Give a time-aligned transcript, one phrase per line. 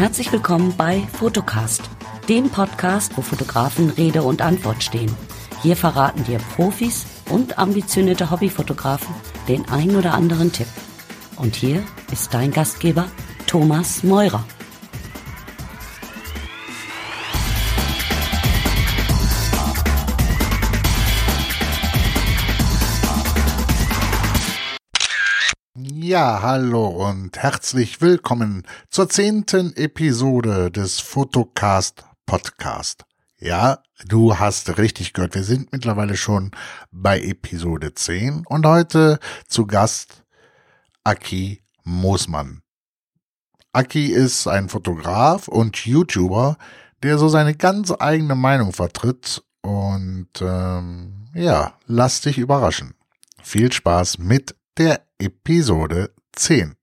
[0.00, 1.82] Herzlich willkommen bei Fotocast,
[2.26, 5.14] dem Podcast, wo Fotografen Rede und Antwort stehen.
[5.60, 9.14] Hier verraten dir Profis und ambitionierte Hobbyfotografen
[9.46, 10.68] den ein oder anderen Tipp.
[11.36, 13.08] Und hier ist dein Gastgeber
[13.46, 14.42] Thomas Meurer.
[26.10, 33.04] Ja, hallo und herzlich willkommen zur zehnten Episode des Fotocast Podcast.
[33.38, 33.78] Ja,
[34.08, 35.36] du hast richtig gehört.
[35.36, 36.50] Wir sind mittlerweile schon
[36.90, 40.24] bei Episode 10 und heute zu Gast
[41.04, 42.62] Aki Moosmann.
[43.72, 46.58] Aki ist ein Fotograf und YouTuber,
[47.04, 52.94] der so seine ganz eigene Meinung vertritt und ähm, ja, lass dich überraschen.
[53.44, 56.74] Viel Spaß mit der Episode 10.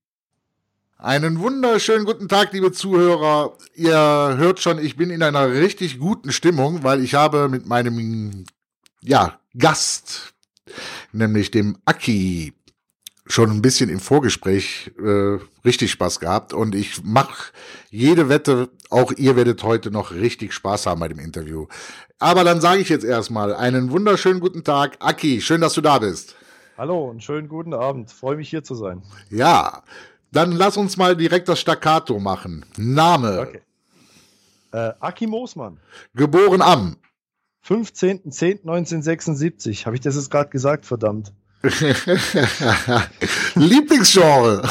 [1.00, 3.58] Einen wunderschönen guten Tag, liebe Zuhörer.
[3.74, 3.98] Ihr
[4.38, 8.46] hört schon, ich bin in einer richtig guten Stimmung, weil ich habe mit meinem
[9.02, 10.36] ja, Gast,
[11.12, 12.54] nämlich dem Aki,
[13.26, 17.52] schon ein bisschen im Vorgespräch äh, richtig Spaß gehabt und ich mache
[17.90, 21.66] jede Wette, auch ihr werdet heute noch richtig Spaß haben bei dem Interview.
[22.20, 24.98] Aber dann sage ich jetzt erstmal einen wunderschönen guten Tag.
[25.00, 26.36] Aki, schön, dass du da bist.
[26.78, 28.12] Hallo und schönen guten Abend.
[28.12, 29.02] Freue mich hier zu sein.
[29.32, 29.82] Ja,
[30.32, 32.64] dann lass uns mal direkt das Staccato machen.
[32.78, 33.40] Name.
[33.40, 33.62] Okay.
[34.74, 35.80] Äh, Aki Moosmann.
[36.14, 36.98] Geboren am
[37.68, 39.88] 15.10.1976.
[39.88, 41.34] Habe ich das jetzt gerade gesagt, verdammt.
[43.56, 44.70] Lieblingsgenre.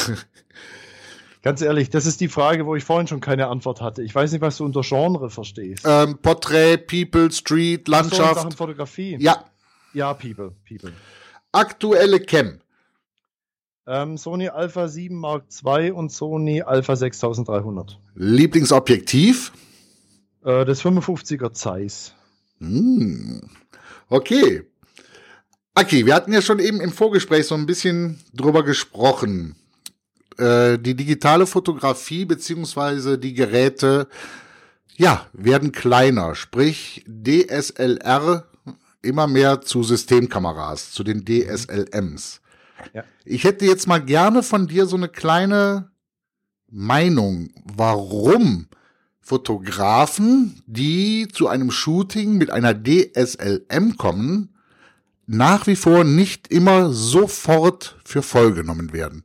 [1.43, 4.05] Ganz ehrlich, das ist die Frage, wo ich vorhin schon keine Antwort hatte.
[4.05, 5.83] Ich weiß nicht, was du unter Genre verstehst.
[5.85, 8.43] Ähm, Porträt, People, Street, Landschaft.
[8.43, 9.17] So, Fotografie.
[9.19, 9.45] Ja.
[9.93, 10.93] Ja, People, People.
[11.57, 12.61] Aktuelle Cam.
[13.87, 17.99] Ähm, Sony Alpha 7 Mark II und Sony Alpha 6300.
[18.15, 19.53] Lieblingsobjektiv?
[20.45, 22.13] Äh, das 55er Zeiss.
[22.59, 23.41] Hm.
[24.11, 24.65] Okay.
[25.73, 29.57] Aki, wir hatten ja schon eben im Vorgespräch so ein bisschen drüber gesprochen.
[30.37, 34.09] Äh, die digitale Fotografie beziehungsweise die Geräte,
[34.99, 36.35] ja, werden kleiner.
[36.35, 38.45] Sprich, DSLR
[39.03, 42.41] immer mehr zu Systemkameras, zu den DSLMs.
[42.93, 43.05] Ja.
[43.25, 45.91] Ich hätte jetzt mal gerne von dir so eine kleine
[46.69, 48.69] Meinung, warum
[49.21, 54.55] Fotografen, die zu einem Shooting mit einer DSLM kommen,
[55.27, 59.25] nach wie vor nicht immer sofort für voll genommen werden.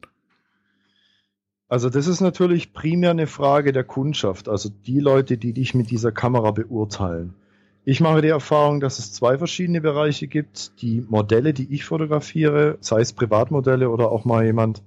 [1.67, 5.89] Also das ist natürlich primär eine Frage der Kundschaft, also die Leute, die dich mit
[5.89, 7.35] dieser Kamera beurteilen.
[7.83, 10.81] Ich mache die Erfahrung, dass es zwei verschiedene Bereiche gibt.
[10.83, 14.83] Die Modelle, die ich fotografiere, sei es Privatmodelle oder auch mal jemand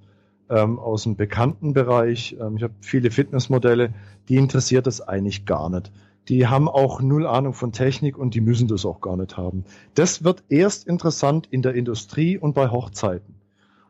[0.49, 2.37] ähm, aus dem bekannten Bereich.
[2.39, 3.93] Ähm, ich habe viele Fitnessmodelle,
[4.29, 5.91] die interessiert das eigentlich gar nicht.
[6.29, 9.65] Die haben auch null Ahnung von Technik und die müssen das auch gar nicht haben.
[9.93, 13.35] Das wird erst interessant in der Industrie und bei Hochzeiten.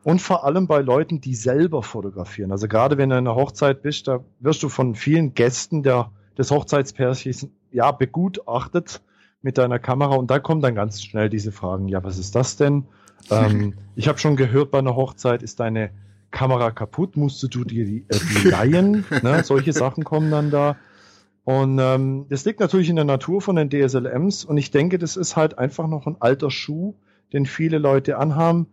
[0.02, 2.50] Und vor allem bei Leuten, die selber fotografieren.
[2.50, 6.10] Also gerade wenn du in einer Hochzeit bist, da wirst du von vielen Gästen der,
[6.36, 9.02] des Hochzeitspärchens ja, begutachtet
[9.42, 12.56] mit deiner Kamera und da kommen dann ganz schnell diese Fragen, ja, was ist das
[12.56, 12.84] denn?
[13.30, 15.90] ähm, ich habe schon gehört, bei einer Hochzeit ist deine
[16.30, 19.04] Kamera kaputt, musst du dir die, äh, die leihen?
[19.22, 19.42] ne?
[19.44, 20.76] Solche Sachen kommen dann da.
[21.44, 25.16] Und ähm, das liegt natürlich in der Natur von den DSLMs und ich denke, das
[25.16, 26.94] ist halt einfach noch ein alter Schuh,
[27.32, 28.66] den viele Leute anhaben,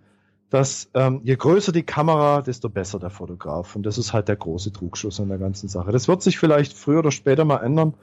[0.50, 3.75] dass ähm, je größer die Kamera, desto besser der Fotograf.
[3.75, 5.92] Und das ist halt der große Trugschuss an der ganzen Sache.
[5.92, 7.94] Das wird sich vielleicht früher oder später mal ändern,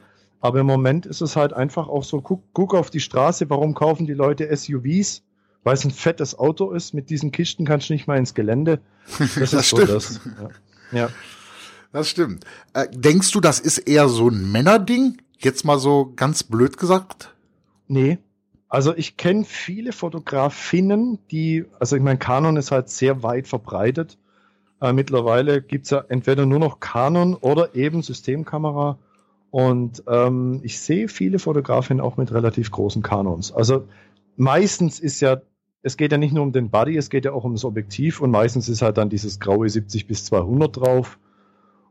[0.41, 3.75] aber im Moment ist es halt einfach auch so, guck, guck auf die Straße, warum
[3.75, 5.23] kaufen die Leute SUVs?
[5.62, 8.81] Weil es ein fettes Auto ist, mit diesen Kisten kannst du nicht mal ins Gelände.
[9.19, 9.89] Das, das ist stimmt.
[9.89, 10.21] so das.
[10.93, 10.99] Ja.
[10.99, 11.09] ja.
[11.93, 12.45] Das stimmt.
[12.73, 15.19] Äh, denkst du, das ist eher so ein Männerding?
[15.39, 17.34] Jetzt mal so ganz blöd gesagt?
[17.89, 18.19] Nee.
[18.69, 24.16] Also ich kenne viele Fotografinnen, die, also ich meine, Canon ist halt sehr weit verbreitet.
[24.81, 28.98] Äh, mittlerweile gibt's ja entweder nur noch Canon oder eben Systemkamera
[29.50, 33.52] und ähm, ich sehe viele Fotografinnen auch mit relativ großen Kanons.
[33.52, 33.86] Also
[34.36, 35.41] meistens ist ja,
[35.82, 38.20] es geht ja nicht nur um den Body, es geht ja auch um das Objektiv
[38.20, 41.18] und meistens ist halt dann dieses graue 70 bis 200 drauf.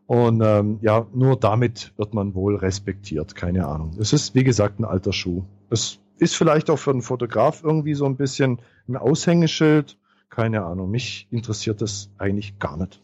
[0.08, 3.92] Und ähm, ja, nur damit wird man wohl respektiert, keine Ahnung.
[4.00, 5.44] Es ist, wie gesagt, ein alter Schuh.
[5.70, 9.98] Es ist vielleicht auch für einen Fotograf irgendwie so ein bisschen ein Aushängeschild.
[10.30, 13.02] Keine Ahnung, mich interessiert das eigentlich gar nicht.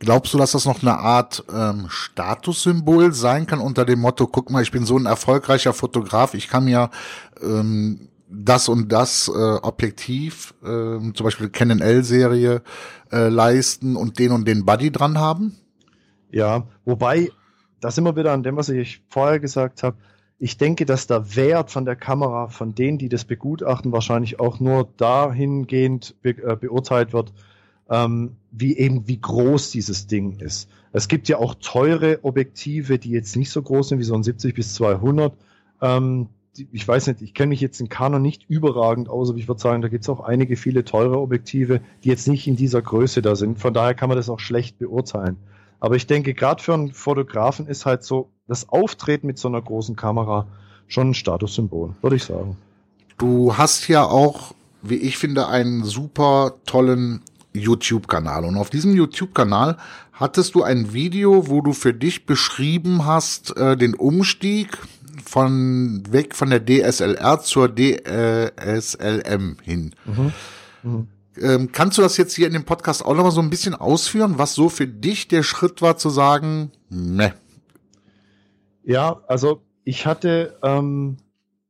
[0.00, 4.50] Glaubst du, dass das noch eine Art ähm, Statussymbol sein kann unter dem Motto, guck
[4.50, 6.90] mal, ich bin so ein erfolgreicher Fotograf, ich kann mir
[7.42, 9.32] ähm, das und das äh,
[9.62, 12.62] Objektiv, äh, zum Beispiel Canon L-Serie,
[13.12, 15.56] äh, leisten und den und den Buddy dran haben?
[16.30, 17.30] Ja, wobei
[17.80, 19.96] da sind wir wieder an dem, was ich vorher gesagt habe.
[20.38, 24.60] Ich denke, dass der Wert von der Kamera von denen, die das begutachten, wahrscheinlich auch
[24.60, 27.34] nur dahingehend be äh, beurteilt wird,
[27.90, 30.68] ähm, wie eben wie groß dieses Ding ist.
[30.92, 34.22] Es gibt ja auch teure Objektive, die jetzt nicht so groß sind wie so ein
[34.22, 35.34] 70 bis 200.
[35.82, 36.28] Ähm,
[36.72, 39.60] ich weiß nicht, ich kenne mich jetzt in Canon nicht überragend aus, aber ich würde
[39.60, 43.22] sagen, da gibt es auch einige viele teure Objektive, die jetzt nicht in dieser Größe
[43.22, 43.60] da sind.
[43.60, 45.36] Von daher kann man das auch schlecht beurteilen.
[45.78, 49.62] Aber ich denke, gerade für einen Fotografen ist halt so das Auftreten mit so einer
[49.62, 50.46] großen Kamera
[50.86, 52.56] schon ein Statussymbol, würde ich sagen.
[53.16, 57.22] Du hast ja auch, wie ich finde, einen super tollen
[57.52, 58.44] YouTube-Kanal.
[58.44, 59.76] Und auf diesem YouTube-Kanal
[60.12, 64.78] hattest du ein Video, wo du für dich beschrieben hast, äh, den Umstieg
[65.24, 69.94] von weg von der DSLR zur DSLM hin.
[70.04, 70.32] Mhm.
[70.82, 71.08] Mhm.
[71.40, 74.34] Ähm, kannst du das jetzt hier in dem Podcast auch nochmal so ein bisschen ausführen,
[74.36, 77.34] was so für dich der Schritt war zu sagen, ne?
[78.82, 81.16] Ja, also ich hatte ähm,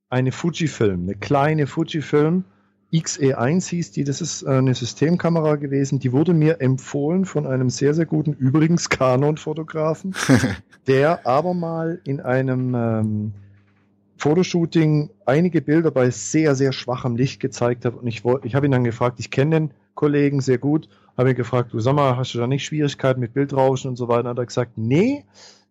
[0.09, 2.45] eine Fujifilm, eine kleine Fujifilm,
[2.93, 7.71] XE1 hieß die, das ist äh, eine Systemkamera gewesen, die wurde mir empfohlen von einem
[7.71, 10.15] sehr, sehr guten, übrigens Canon-Fotografen,
[10.87, 13.33] der aber mal in einem ähm,
[14.19, 17.95] Fotoshooting einige Bilder bei sehr, sehr schwachem Licht gezeigt hat.
[17.95, 21.37] Und ich, ich habe ihn dann gefragt, ich kenne den Kollegen sehr gut, habe ihn
[21.37, 24.23] gefragt, du sag mal, hast du da nicht Schwierigkeiten mit Bildrauschen und so weiter?
[24.23, 25.25] Und hat er gesagt, nee,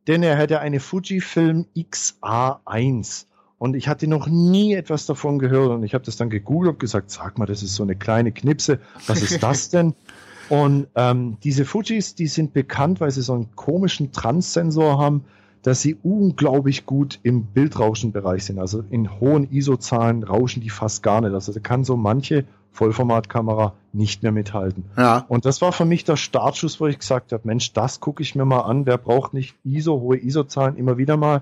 [0.07, 3.25] denn er hätte eine Fujifilm XA1.
[3.59, 5.69] Und ich hatte noch nie etwas davon gehört.
[5.71, 8.31] Und ich habe das dann gegoogelt und gesagt, sag mal, das ist so eine kleine
[8.31, 8.79] Knipse.
[9.05, 9.93] Was ist das denn?
[10.47, 15.25] Und ähm, diese Fujis, die sind bekannt, weil sie so einen komischen Transsensor haben,
[15.61, 18.59] dass sie unglaublich gut im Bildrauschenbereich sind.
[18.59, 21.33] Also in hohen ISO-Zahlen rauschen die fast gar nicht.
[21.33, 24.85] Also da kann so manche Vollformatkamera nicht mehr mithalten.
[24.97, 25.25] Ja.
[25.27, 28.35] Und das war für mich der Startschuss, wo ich gesagt habe, Mensch, das gucke ich
[28.35, 28.85] mir mal an.
[28.85, 31.41] Wer braucht nicht ISO, hohe ISO-Zahlen immer wieder mal?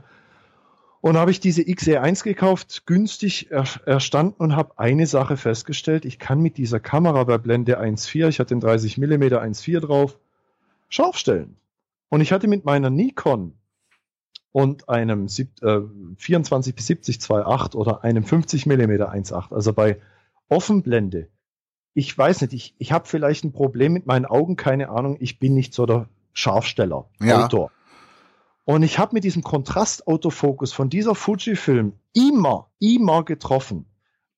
[0.99, 6.05] Und habe ich diese XE1 gekauft, günstig erstanden und habe eine Sache festgestellt.
[6.05, 10.17] Ich kann mit dieser Kamera bei Blende 1.4, ich hatte den 30 mm 1.4 drauf,
[10.89, 11.55] scharf stellen.
[12.09, 13.53] Und ich hatte mit meiner Nikon
[14.51, 15.81] und einem äh,
[16.17, 19.99] 24 bis 70 2.8 oder einem 50 mm 1.8, also bei
[20.49, 21.27] Offenblende.
[21.93, 25.39] Ich weiß nicht, ich, ich habe vielleicht ein Problem mit meinen Augen, keine Ahnung, ich
[25.39, 27.45] bin nicht so der Scharfsteller, ja.
[27.45, 27.71] Autor.
[28.67, 33.85] Und ich habe mit diesem Kontrastautofokus von dieser Fujifilm immer, immer getroffen.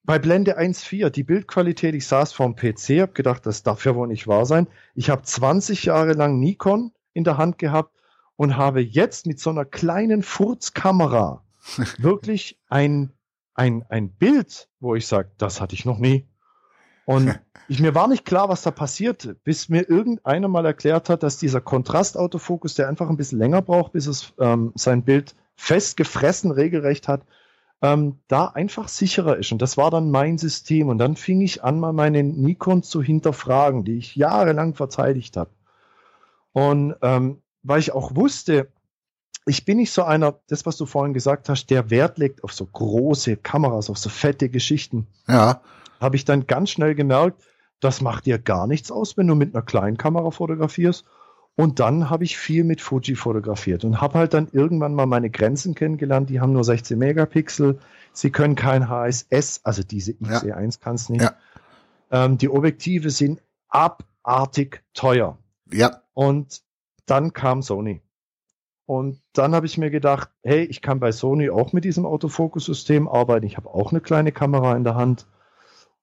[0.04, 4.08] Bei Blende 1.4, die Bildqualität, ich saß vorm PC, habe gedacht, das darf ja wohl
[4.08, 4.68] nicht wahr sein.
[4.94, 7.98] Ich habe 20 Jahre lang Nikon in der Hand gehabt
[8.36, 11.44] und habe jetzt mit so einer kleinen Furzkamera
[11.98, 13.12] wirklich ein,
[13.56, 16.28] ein, ein Bild, wo ich sage, das hatte ich noch nie.
[17.10, 21.24] Und ich, mir war nicht klar, was da passiert, bis mir irgendeiner mal erklärt hat,
[21.24, 26.52] dass dieser Kontrastautofokus, der einfach ein bisschen länger braucht, bis es ähm, sein Bild festgefressen
[26.52, 27.24] regelrecht hat,
[27.82, 29.52] ähm, da einfach sicherer ist.
[29.52, 30.88] Und das war dann mein System.
[30.88, 35.50] Und dann fing ich an, mal meine Nikon zu hinterfragen, die ich jahrelang verteidigt habe.
[36.52, 38.68] Und ähm, weil ich auch wusste,
[39.48, 42.54] ich bin nicht so einer, das, was du vorhin gesagt hast, der Wert legt auf
[42.54, 45.08] so große Kameras, auf so fette Geschichten.
[45.28, 45.62] Ja
[46.00, 47.42] habe ich dann ganz schnell gemerkt,
[47.80, 51.06] das macht dir gar nichts aus, wenn du mit einer kleinen Kamera fotografierst.
[51.56, 55.30] Und dann habe ich viel mit Fuji fotografiert und habe halt dann irgendwann mal meine
[55.30, 56.30] Grenzen kennengelernt.
[56.30, 57.80] Die haben nur 16 Megapixel.
[58.14, 60.70] Sie können kein HSS, also diese IC1 ja.
[60.80, 61.22] kannst nicht.
[61.22, 61.34] Ja.
[62.12, 65.38] Ähm, die Objektive sind abartig teuer.
[65.70, 66.02] Ja.
[66.14, 66.62] Und
[67.06, 68.02] dann kam Sony.
[68.86, 73.08] Und dann habe ich mir gedacht, hey, ich kann bei Sony auch mit diesem Autofokus-System
[73.08, 73.46] arbeiten.
[73.46, 75.28] Ich habe auch eine kleine Kamera in der Hand.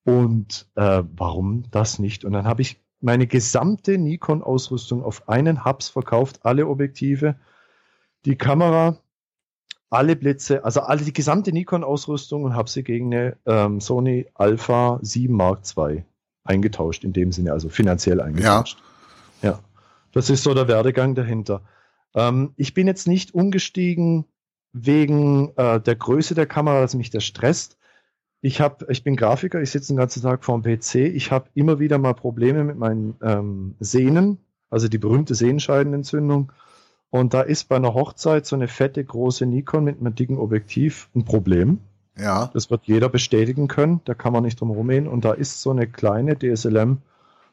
[0.06, 2.24] Und äh, warum das nicht?
[2.24, 7.34] Und dann habe ich meine gesamte Nikon-Ausrüstung auf einen Hubs verkauft, alle Objektive,
[8.24, 8.98] die Kamera,
[9.90, 15.00] alle Blitze, also alle die gesamte Nikon-Ausrüstung und habe sie gegen eine ähm, Sony Alpha
[15.02, 16.04] 7 Mark II
[16.44, 18.78] eingetauscht, in dem Sinne, also finanziell eingetauscht.
[19.42, 19.50] Ja.
[19.50, 19.60] ja.
[20.12, 21.62] Das ist so der Werdegang dahinter.
[22.14, 24.24] Ähm, ich bin jetzt nicht umgestiegen
[24.72, 27.76] wegen äh, der Größe der Kamera, dass mich das stresst,
[28.46, 30.94] ich habe, ich bin Grafiker, ich sitze den ganzen Tag vor dem PC.
[30.94, 34.38] Ich habe immer wieder mal Probleme mit meinen ähm, Sehnen,
[34.70, 36.52] also die berühmte Sehenscheidenentzündung.
[37.10, 41.08] Und da ist bei einer Hochzeit so eine fette große Nikon mit einem dicken Objektiv
[41.16, 41.80] ein Problem.
[42.16, 42.48] Ja.
[42.54, 44.00] Das wird jeder bestätigen können.
[44.04, 45.08] Da kann man nicht drum rumgehen.
[45.08, 46.98] Und da ist so eine kleine DSLM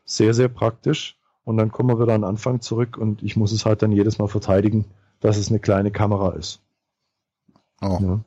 [0.05, 1.17] sehr, sehr praktisch.
[1.43, 3.91] Und dann kommen wir wieder an den Anfang zurück und ich muss es halt dann
[3.91, 4.85] jedes Mal verteidigen,
[5.21, 6.61] dass es eine kleine Kamera ist.
[7.81, 7.97] Oh.
[7.99, 8.19] Ja.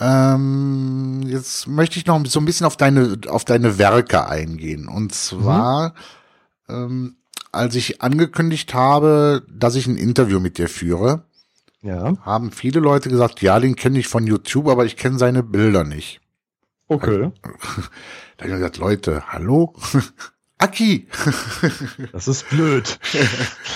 [0.00, 4.88] Ähm, jetzt möchte ich noch so ein bisschen auf deine, auf deine Werke eingehen.
[4.88, 5.94] Und zwar,
[6.68, 6.74] mhm.
[6.74, 7.16] ähm,
[7.52, 11.24] als ich angekündigt habe, dass ich ein Interview mit dir führe,
[11.82, 12.16] Ja.
[12.22, 15.84] haben viele Leute gesagt, ja, den kenne ich von YouTube, aber ich kenne seine Bilder
[15.84, 16.20] nicht.
[16.88, 17.30] Okay.
[18.36, 19.74] Da habe ich gesagt, Leute, hallo?
[20.58, 21.08] Aki!
[22.12, 22.98] Das ist blöd.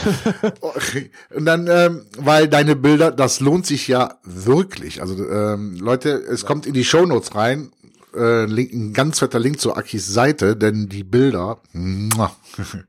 [1.35, 5.01] Und dann, ähm, weil deine Bilder, das lohnt sich ja wirklich.
[5.03, 7.73] Also ähm, Leute, es kommt in die Shownotes rein,
[8.15, 11.61] äh, Link, ein ganz fetter Link zu Akis Seite, denn die Bilder.
[11.73, 12.85] Dankeschön.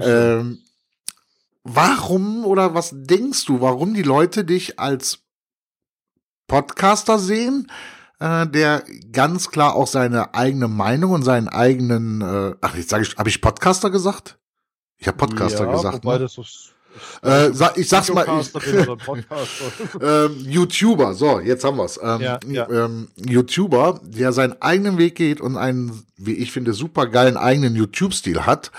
[0.00, 0.58] ähm,
[1.64, 5.20] warum oder was denkst du, warum die Leute dich als
[6.46, 7.70] Podcaster sehen,
[8.20, 8.82] äh, der
[9.12, 13.28] ganz klar auch seine eigene Meinung und seinen eigenen, äh, ach jetzt sage ich, habe
[13.28, 14.38] ich Podcaster gesagt?
[14.98, 16.04] Ich habe Podcaster ja, gesagt.
[16.04, 16.20] Wobei Ne?
[16.20, 16.74] das ist,
[17.22, 18.52] Äh, sag, ich sag's mal, ich,
[20.02, 21.98] ähm, YouTuber, so, jetzt haben wir's.
[22.02, 22.68] Ähm, Ja, ja.
[22.68, 27.76] Ähm, YouTuber, der seinen eigenen Weg geht und einen, wie ich finde, super geilen eigenen
[27.76, 28.72] YouTube-Stil hat,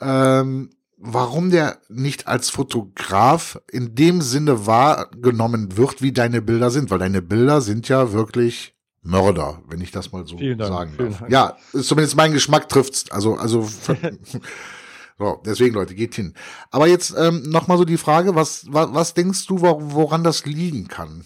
[0.00, 6.90] ähm, warum der nicht als Fotograf in dem Sinne wahrgenommen wird, wie deine Bilder sind,
[6.90, 10.94] weil deine Bilder sind ja wirklich Mörder, wenn ich das mal so Vielen Dank, sagen
[10.98, 11.18] darf.
[11.20, 11.30] Dank.
[11.32, 13.10] Ja, zumindest mein Geschmack trifft's.
[13.10, 13.62] Also, also
[15.18, 16.34] so, deswegen Leute, geht hin.
[16.70, 20.24] Aber jetzt ähm, noch mal so die Frage, was, was, was denkst du, wo- woran
[20.24, 21.24] das liegen kann?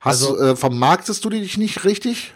[0.00, 2.34] Hast Also- du, äh, vermarktest du dich nicht richtig?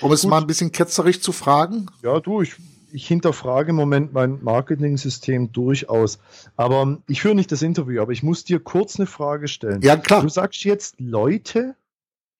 [0.00, 0.30] Um es Gut.
[0.30, 1.86] mal ein bisschen ketzerisch zu fragen?
[2.02, 2.54] Ja, du, ich,
[2.96, 6.18] ich hinterfrage im Moment mein Marketing-System durchaus.
[6.56, 9.82] Aber ich höre nicht das Interview, aber ich muss dir kurz eine Frage stellen.
[9.82, 10.22] Ja, klar.
[10.22, 11.76] Du sagst jetzt, Leute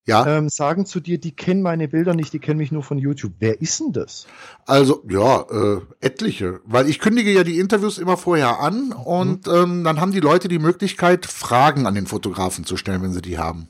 [0.07, 2.97] Ja, ähm, sagen zu dir, die kennen meine Bilder nicht, die kennen mich nur von
[2.97, 3.35] YouTube.
[3.39, 4.27] Wer ist denn das?
[4.65, 6.61] also ja, äh, etliche.
[6.65, 10.49] Weil ich kündige ja die Interviews immer vorher an und ähm, dann haben die Leute
[10.49, 13.69] die Möglichkeit, Fragen an den Fotografen zu stellen, wenn sie die haben.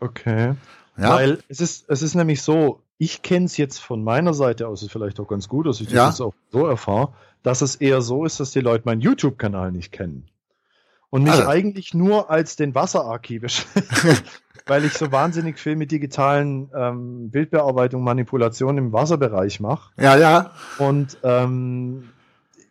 [0.00, 0.54] Okay.
[0.98, 4.68] Ja, Weil es ist, es ist nämlich so, ich kenne es jetzt von meiner Seite
[4.68, 6.08] aus, ist vielleicht auch ganz gut, dass ich das Ja.
[6.08, 7.12] jetzt auch so erfahre,
[7.42, 10.28] dass es eher so ist, dass die Leute meinen YouTube-Kanal nicht kennen.
[11.10, 11.46] Und mich Also.
[11.48, 13.44] eigentlich nur als den Wasserarchiv
[14.66, 19.92] weil ich so wahnsinnig viel mit digitalen ähm, Bildbearbeitung, Manipulation im Wasserbereich mache.
[20.00, 20.50] ja, ja.
[20.78, 22.08] Und ähm,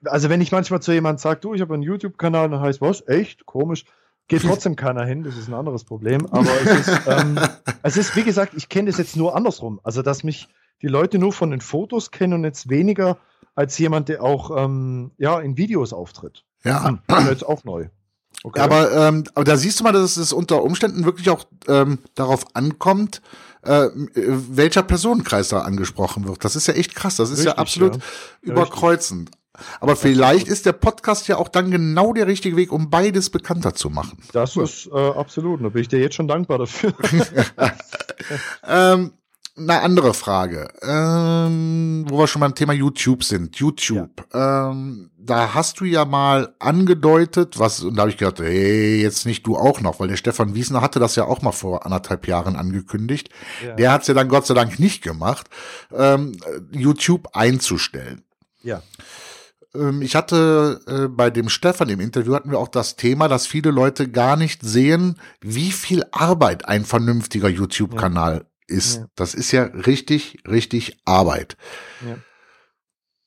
[0.04, 3.08] also wenn ich manchmal zu jemandem sage, du, ich habe einen YouTube-Kanal, dann heißt was?
[3.08, 3.46] Echt?
[3.46, 3.86] Komisch.
[4.28, 6.26] Geht trotzdem keiner hin, das ist ein anderes Problem.
[6.32, 7.40] Aber es ist, ähm,
[7.84, 9.80] es ist wie gesagt, ich kenne das jetzt nur andersrum.
[9.84, 10.48] Also, dass mich
[10.82, 13.18] die Leute nur von den Fotos kennen und jetzt weniger
[13.54, 16.44] als jemand, der auch ähm, ja, in Videos auftritt.
[16.64, 17.88] Ja, Hm, das ist jetzt auch neu.
[18.44, 18.60] Okay.
[18.60, 22.46] Aber, ähm, aber da siehst du mal, dass es unter Umständen wirklich auch ähm, darauf
[22.56, 23.22] ankommt,
[23.64, 26.44] äh, welcher Personenkreis da angesprochen wird.
[26.44, 27.16] Das ist ja echt krass.
[27.16, 28.02] Das ist ja Richtig, absolut ja.
[28.42, 29.32] überkreuzend.
[29.80, 33.74] Aber vielleicht ist der Podcast ja auch dann genau der richtige Weg, um beides bekannter
[33.74, 34.18] zu machen.
[34.34, 35.64] das ist äh, absolut.
[35.64, 36.94] Da bin ich dir jetzt schon dankbar dafür.
[38.68, 39.12] Ähm,
[39.58, 43.56] eine andere Frage, ähm, wo wir schon beim Thema YouTube sind.
[43.56, 44.26] YouTube.
[44.34, 49.26] Ähm, da hast du ja mal angedeutet, was, und da habe ich gedacht, hey, jetzt
[49.26, 52.28] nicht du auch noch, weil der Stefan Wiesner hatte das ja auch mal vor anderthalb
[52.28, 53.30] Jahren angekündigt.
[53.66, 53.76] Ja.
[53.76, 55.48] Der hat es ja dann Gott sei Dank nicht gemacht,
[55.94, 56.38] ähm,
[56.72, 58.24] YouTube einzustellen.
[58.62, 58.82] ja.
[59.76, 63.48] Ähm, Ich hatte äh, bei dem Stefan im Interview hatten wir auch das Thema, dass
[63.48, 68.98] viele Leute gar nicht sehen, wie viel Arbeit ein vernünftiger YouTube-Kanal ist.
[68.98, 69.06] Ja.
[69.16, 71.58] Das ist ja richtig, richtig Arbeit.
[72.06, 72.18] Ja.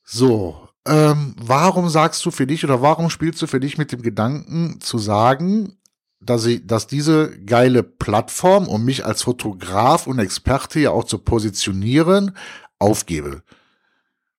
[0.03, 4.03] So, ähm, warum sagst du für dich oder warum spielst du für dich mit dem
[4.03, 5.79] Gedanken zu sagen,
[6.21, 11.19] dass ich, dass diese geile Plattform, um mich als Fotograf und Experte ja auch zu
[11.19, 12.37] positionieren,
[12.79, 13.43] aufgebe?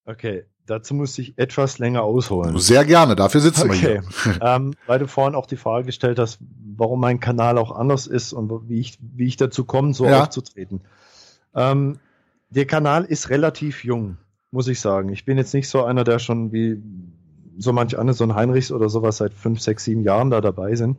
[0.06, 2.58] Okay, dazu muss ich etwas länger ausholen.
[2.58, 4.02] Sehr gerne, dafür sitzen wir Okay.
[4.24, 4.40] hier.
[4.42, 6.40] ähm, weil du vorhin auch die Frage gestellt hast,
[6.78, 10.22] warum mein Kanal auch anders ist und wie ich, wie ich dazu komme, so Ja.
[10.24, 10.82] aufzutreten.
[11.56, 12.00] Ähm,
[12.50, 14.18] der Kanal ist relativ jung,
[14.52, 15.10] muss ich sagen.
[15.10, 16.82] Ich bin jetzt nicht so einer, der schon wie
[17.58, 20.76] so manch andere, so ein Heinrichs oder sowas seit fünf, sechs, sieben Jahren da dabei
[20.76, 20.98] sind.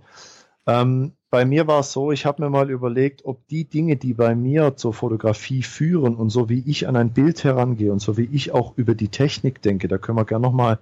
[0.67, 4.15] Ähm, bei mir war es so, ich habe mir mal überlegt, ob die Dinge, die
[4.15, 8.17] bei mir zur Fotografie führen und so wie ich an ein Bild herangehe und so
[8.17, 10.79] wie ich auch über die Technik denke, da können wir gerne nochmal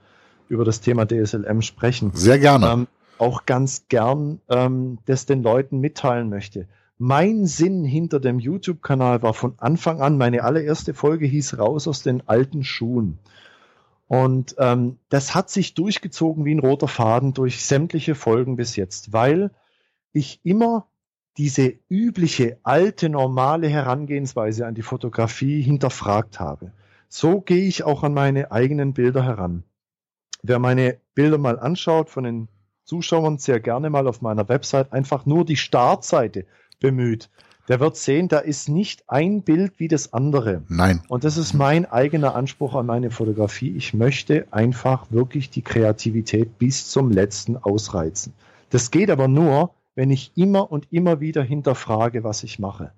[0.49, 2.67] über das Thema DSLM sprechen, Sehr gerne.
[2.73, 2.87] ähm,
[3.19, 6.67] auch ganz gern ähm, das den Leuten mitteilen möchte.
[6.97, 12.03] Mein Sinn hinter dem YouTube-Kanal war von Anfang an, meine allererste Folge hieß Raus aus
[12.03, 13.19] den alten Schuhen.
[14.09, 19.13] Und ähm, das hat sich durchgezogen wie ein roter Faden durch sämtliche Folgen bis jetzt,
[19.13, 19.51] weil
[20.13, 20.87] ich immer
[21.37, 26.73] diese übliche, alte, normale Herangehensweise an die Fotografie hinterfragt habe.
[27.09, 29.63] So gehe ich auch an meine eigenen Bilder heran.
[30.43, 32.49] Wer meine Bilder mal anschaut von den
[32.85, 36.47] Zuschauern, sehr gerne mal auf meiner Website einfach nur die Startseite
[36.81, 37.31] bemüht,
[37.69, 40.63] der wird sehen, da ist nicht ein Bild wie das andere.
[40.69, 41.03] Nein.
[41.09, 43.77] Und das ist mein eigener Anspruch an meine Fotografie.
[43.77, 48.33] Ich möchte einfach wirklich die Kreativität bis zum letzten ausreizen.
[48.71, 52.93] Das geht aber nur, wenn ich immer und immer wieder hinterfrage, was ich mache.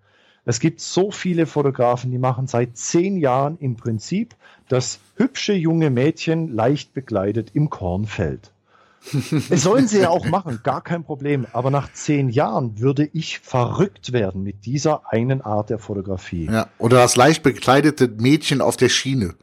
[0.45, 4.37] Es gibt so viele Fotografen, die machen seit zehn Jahren im Prinzip
[4.69, 8.52] das hübsche junge Mädchen leicht bekleidet im Kornfeld.
[9.49, 11.47] Es sollen sie ja auch machen, gar kein Problem.
[11.54, 16.50] Aber nach zehn Jahren würde ich verrückt werden mit dieser einen Art der Fotografie.
[16.52, 19.37] Ja, oder das leicht bekleidete Mädchen auf der Schiene.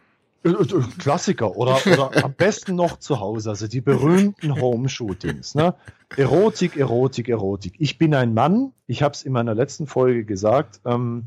[0.47, 5.55] Äh, äh, Klassiker oder, oder am besten noch zu Hause, also die berühmten Home-Shootings.
[5.55, 5.75] Ne?
[6.15, 7.73] Erotik, Erotik, Erotik.
[7.79, 11.25] Ich bin ein Mann, ich habe es in meiner letzten Folge gesagt, ähm,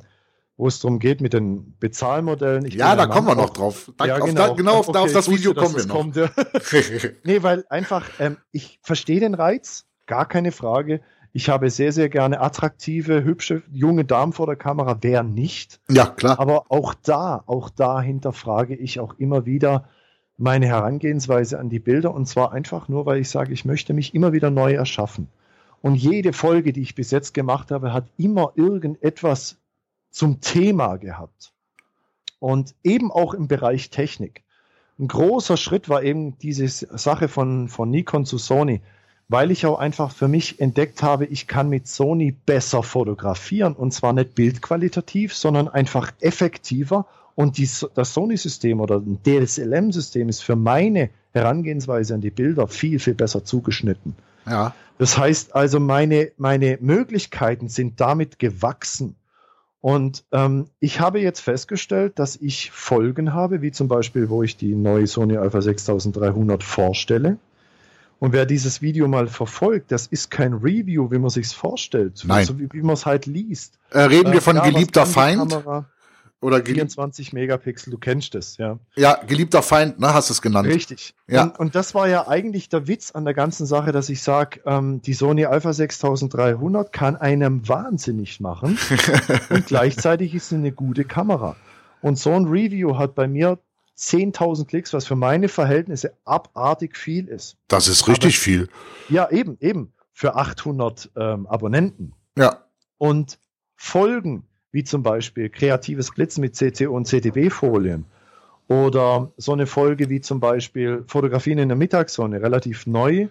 [0.57, 2.67] wo es darum geht mit den Bezahlmodellen.
[2.67, 3.91] Ich ja, da kommen wir noch drauf.
[3.97, 5.95] Da, ja, auf genau, da, genau auf, okay, auf das Video kommen wir noch.
[5.95, 6.31] Kommt, ja.
[7.25, 11.00] nee, weil einfach, ähm, ich verstehe den Reiz, gar keine Frage.
[11.33, 14.99] Ich habe sehr, sehr gerne attraktive, hübsche, junge Damen vor der Kamera.
[15.01, 15.81] Wer nicht?
[15.89, 16.41] Ja, klar.
[16.41, 19.89] Aber auch da, auch da hinterfrage ich auch immer wieder
[20.39, 22.13] meine Herangehensweise an die Bilder.
[22.13, 25.29] Und zwar einfach nur, weil ich sage, ich möchte mich immer wieder neu erschaffen.
[25.83, 29.57] Und jede Folge, die ich bis jetzt gemacht habe, hat immer irgendetwas
[30.11, 31.53] zum Thema gehabt.
[32.41, 34.43] Und eben auch im Bereich Technik.
[34.99, 38.83] Ein großer Schritt war eben diese Sache von, von Nikon zu Sony,
[39.31, 43.93] weil ich auch einfach für mich entdeckt habe, ich kann mit Sony besser fotografieren und
[43.93, 47.07] zwar nicht bildqualitativ, sondern einfach effektiver.
[47.37, 52.99] Und die, das Sony-System oder ein DSLM-System ist für meine Herangehensweise an die Bilder viel,
[52.99, 54.17] viel besser zugeschnitten.
[54.47, 54.75] Ja.
[54.99, 59.15] Das heißt also, meine, meine Möglichkeiten sind damit gewachsen.
[59.81, 64.57] Und ähm, ich habe jetzt festgestellt, dass ich Folgen habe, wie zum Beispiel, wo ich
[64.57, 67.39] die neue Sony Alpha 6300 vorstelle.
[68.21, 72.45] Und wer dieses Video mal verfolgt, das ist kein Review, wie man sich's vorstellt, Nein.
[72.45, 73.79] so wie, wie man es halt liest.
[73.91, 75.50] Äh, reden wir von Ja, geliebter Feind?
[75.50, 75.87] Kamera?
[76.43, 78.78] Oder gelieb 24 Megapixel, du kennst es, ja.
[78.97, 80.69] ja, geliebter Feind, ne, hast du es genannt.
[80.69, 81.15] Richtig.
[81.28, 81.45] Ja.
[81.45, 84.61] Und, und das war ja eigentlich der Witz an der ganzen Sache, dass ich sage,
[84.65, 88.78] ähm, die Sony Alpha 6300 kann einem wahnsinnig machen
[89.50, 91.56] und gleichzeitig ist sie eine gute Kamera.
[92.00, 93.59] Und so ein Review hat bei mir
[94.00, 97.56] 10.000 Klicks, was für meine Verhältnisse abartig viel ist.
[97.69, 98.69] Das ist richtig viel.
[99.08, 99.93] Ja, eben, eben.
[100.13, 102.15] Für 800 ähm, Abonnenten.
[102.36, 102.65] Ja.
[102.99, 103.39] Und
[103.76, 108.04] Folgen, wie zum Beispiel kreatives Blitzen mit CCO und CTB-Folien
[108.69, 113.28] oder so eine Folge wie zum Beispiel Fotografien in der Mittagssonne, relativ neu,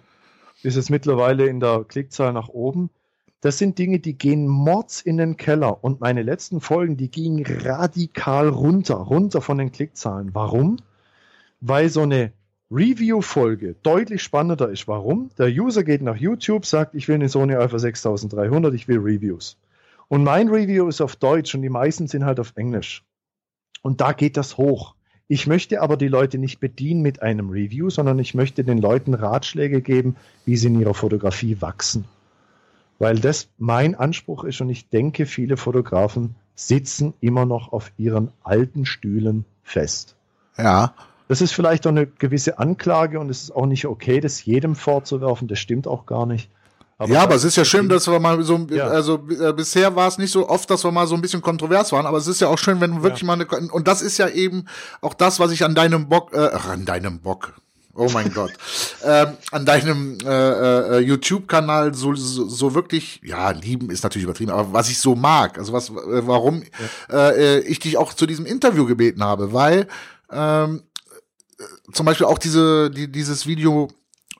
[0.62, 2.90] ist es mittlerweile in der Klickzahl nach oben.
[3.40, 5.82] Das sind Dinge, die gehen mords in den Keller.
[5.82, 10.34] Und meine letzten Folgen, die gingen radikal runter, runter von den Klickzahlen.
[10.34, 10.76] Warum?
[11.60, 12.32] Weil so eine
[12.70, 14.86] Review-Folge deutlich spannender ist.
[14.86, 15.30] Warum?
[15.38, 19.56] Der User geht nach YouTube, sagt, ich will eine Sony Alpha 6300, ich will Reviews.
[20.08, 23.04] Und mein Review ist auf Deutsch und die meisten sind halt auf Englisch.
[23.82, 24.94] Und da geht das hoch.
[25.28, 29.14] Ich möchte aber die Leute nicht bedienen mit einem Review, sondern ich möchte den Leuten
[29.14, 32.04] Ratschläge geben, wie sie in ihrer Fotografie wachsen.
[33.00, 38.30] Weil das mein Anspruch ist und ich denke, viele Fotografen sitzen immer noch auf ihren
[38.44, 40.14] alten Stühlen fest.
[40.58, 40.94] Ja.
[41.26, 44.74] Das ist vielleicht auch eine gewisse Anklage und es ist auch nicht okay, das jedem
[44.76, 45.48] vorzuwerfen.
[45.48, 46.50] Das stimmt auch gar nicht.
[47.06, 48.88] ja, aber es ist ja schön, dass wir mal so, Ja.
[48.88, 51.92] also äh, bisher war es nicht so oft, dass wir mal so ein bisschen kontrovers
[51.92, 54.28] waren, aber es ist ja auch schön, wenn wirklich mal eine, und das ist ja
[54.28, 54.66] eben
[55.00, 57.54] auch das, was ich an deinem Bock, äh, an deinem Bock,
[57.94, 58.52] oh mein Gott,
[59.04, 64.52] ähm, an deinem äh, äh, YouTube-Kanal so, so, so wirklich, ja, lieben ist natürlich übertrieben,
[64.52, 66.62] aber was ich so mag, also was, äh, warum
[67.10, 69.88] äh, äh, ich dich auch zu diesem Interview gebeten habe, weil
[70.30, 70.82] ähm,
[71.58, 73.88] äh, zum Beispiel auch diese, die, dieses Video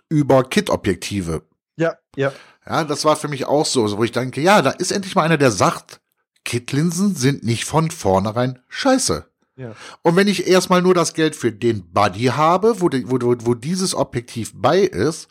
[0.08, 1.42] über Kit-Objektive,
[1.76, 2.32] Ja, ja.
[2.66, 5.22] ja, das war für mich auch so, wo ich denke, ja, da ist endlich mal
[5.22, 6.00] einer, der sagt,
[6.44, 9.29] Kit-Linsen sind nicht von vornherein scheiße.
[9.60, 9.72] Ja.
[10.02, 13.54] Und wenn ich erstmal nur das Geld für den Buddy habe, wo, die, wo, wo,
[13.54, 15.28] dieses Objektiv bei ist,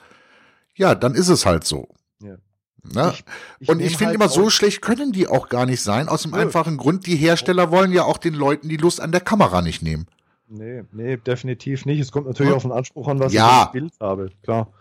[0.76, 1.88] ja, dann ist es halt so.
[2.22, 2.36] Ja.
[2.94, 3.12] Ne?
[3.14, 3.24] Ich-
[3.60, 6.22] ich und ich finde halt immer, so schlecht können die auch gar nicht sein, aus
[6.22, 6.38] dem Nö.
[6.38, 9.82] einfachen Grund, die Hersteller wollen ja auch den Leuten die Lust an der Kamera nicht
[9.82, 10.06] nehmen.
[10.48, 12.00] Nee, nee, definitiv nicht.
[12.00, 12.56] Es kommt natürlich Hm?
[12.58, 13.48] auf den Anspruch an, was Ja.
[13.48, 14.72] ich als Bild habe, klar.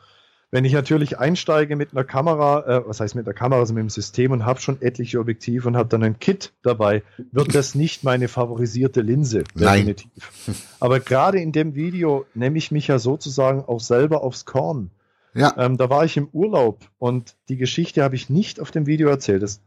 [0.51, 3.83] Wenn ich natürlich einsteige mit einer Kamera, äh, was heißt mit der Kamera, also mit
[3.83, 7.75] dem System und habe schon etliche Objektive und habe dann ein Kit dabei, wird das
[7.75, 9.87] nicht meine favorisierte Linse, Nein.
[9.87, 10.31] definitiv.
[10.81, 14.91] Aber gerade in dem Video nehme ich mich ja sozusagen auch selber aufs Korn.
[15.35, 18.87] Ja, Ähm, da war ich im Urlaub und die Geschichte habe ich nicht auf dem
[18.87, 19.43] Video erzählt.
[19.43, 19.61] Das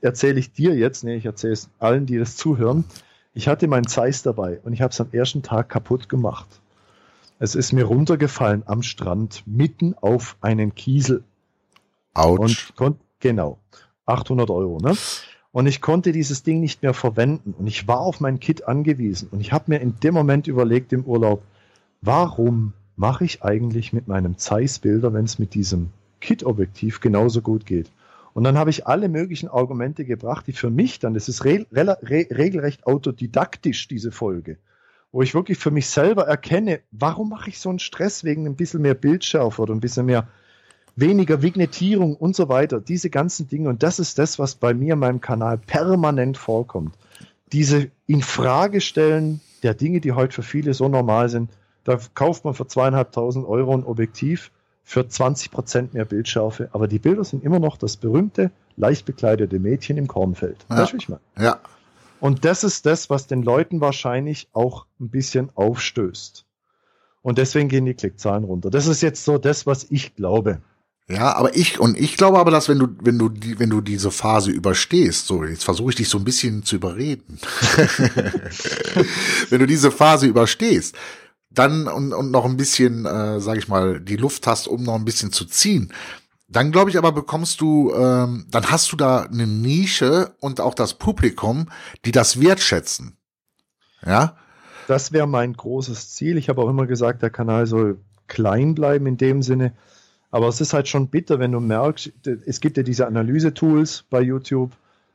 [0.00, 1.04] erzähle ich dir jetzt.
[1.04, 2.84] Nee, ich erzähle es allen, die das zuhören.
[3.32, 6.46] Ich hatte mein Zeiss dabei und ich habe es am ersten Tag kaputt gemacht.
[7.38, 11.24] Es ist mir runtergefallen am Strand, mitten auf einen Kiesel.
[12.14, 12.38] ouch.
[12.38, 13.58] Und genau,
[14.06, 14.78] 800 Euro.
[14.78, 14.94] Ne?
[15.50, 17.54] Und ich konnte dieses Ding nicht mehr verwenden.
[17.56, 19.28] Und ich war auf mein Kit angewiesen.
[19.30, 21.42] Und ich habe mir in dem Moment überlegt im Urlaub,
[22.00, 27.66] warum mache ich eigentlich mit meinem Zeiss Bilder, wenn es mit diesem Kit-Objektiv genauso gut
[27.66, 27.90] geht?
[28.32, 31.66] Und dann habe ich alle möglichen Argumente gebracht, die für mich dann, das ist re
[31.72, 34.58] re regelrecht autodidaktisch, diese Folge,
[35.14, 38.56] wo ich wirklich für mich selber erkenne, warum mache ich so einen Stress wegen ein
[38.56, 40.26] bisschen mehr Bildschärfe oder ein bisschen mehr
[40.96, 43.68] weniger Vignettierung und so weiter, diese ganzen Dinge.
[43.68, 46.96] Und das ist das, was bei mir in meinem Kanal permanent vorkommt.
[47.52, 51.48] Diese Infragestellen der Dinge, die heute für viele so normal sind.
[51.84, 54.50] Da kauft man für zweieinhalbtausend Euro ein Objektiv
[54.82, 59.60] für 20 Prozent mehr Bildschärfe, aber die Bilder sind immer noch das berühmte, leicht bekleidete
[59.60, 60.66] Mädchen im Kornfeld.
[60.68, 60.88] Ja.
[60.92, 61.20] ich mal.
[61.38, 61.60] Ja.
[62.24, 66.46] Und das ist das, was den Leuten wahrscheinlich auch ein bisschen aufstößt.
[67.20, 68.70] Und deswegen gehen die Klickzahlen runter.
[68.70, 70.62] Das ist jetzt so das, was ich glaube.
[71.06, 73.82] Ja, aber ich und ich glaube aber, dass wenn du wenn du die wenn du
[73.82, 77.38] diese Phase überstehst, so jetzt versuche ich dich so ein bisschen zu überreden,
[79.50, 80.96] wenn du diese Phase überstehst,
[81.50, 84.94] dann und, und noch ein bisschen, äh, sage ich mal, die Luft hast, um noch
[84.94, 85.92] ein bisschen zu ziehen,
[86.48, 90.74] dann glaube ich aber bekommst du, ähm, dann hast du da eine Nische und auch
[90.74, 91.70] das Publikum,
[92.04, 93.16] die das wertschätzen.
[94.04, 94.36] Ja.
[94.86, 96.36] Das wäre mein großes Ziel.
[96.36, 99.72] Ich habe auch immer gesagt, der Kanal soll klein bleiben in dem Sinne.
[100.30, 102.12] Aber es ist halt schon bitter, wenn du merkst,
[102.44, 104.72] es gibt ja diese Analyse-Tools bei YouTube,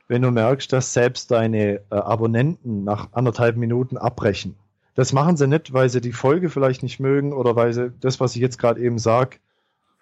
[0.07, 4.55] wenn du merkst, dass selbst deine äh, Abonnenten nach anderthalb Minuten abbrechen.
[4.95, 8.19] Das machen sie nicht, weil sie die Folge vielleicht nicht mögen oder weil sie das,
[8.19, 9.37] was ich jetzt gerade eben sage,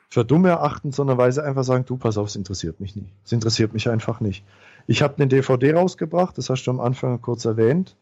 [0.09, 3.09] für dumm erachten, sondern weil sie einfach sagen, du, pass auf, es interessiert mich nicht.
[3.25, 4.45] Es interessiert mich einfach nicht.
[4.87, 7.95] Ich habe eine DVD rausgebracht, das hast du am Anfang kurz erwähnt.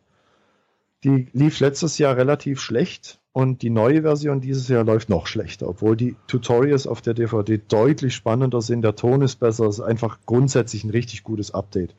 [1.04, 5.68] Die lief letztes Jahr relativ schlecht und die neue Version dieses Jahr läuft noch schlechter,
[5.68, 9.86] obwohl die Tutorials auf der DVD deutlich spannender sind, der Ton ist besser, es ist
[9.86, 11.96] einfach grundsätzlich ein richtig gutes Update.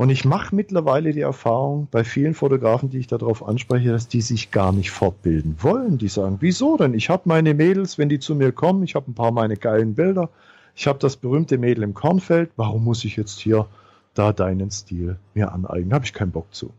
[0.00, 4.22] Und ich mache mittlerweile die Erfahrung bei vielen Fotografen, die ich darauf anspreche, dass die
[4.22, 5.98] sich gar nicht fortbilden wollen.
[5.98, 6.94] Die sagen, wieso denn?
[6.94, 9.96] Ich habe meine Mädels, wenn die zu mir kommen, ich habe ein paar meine geilen
[9.96, 10.30] Bilder,
[10.74, 13.66] ich habe das berühmte Mädel im Kornfeld, warum muss ich jetzt hier
[14.14, 15.92] da deinen Stil mir aneignen?
[15.92, 16.72] Habe ich keinen Bock zu.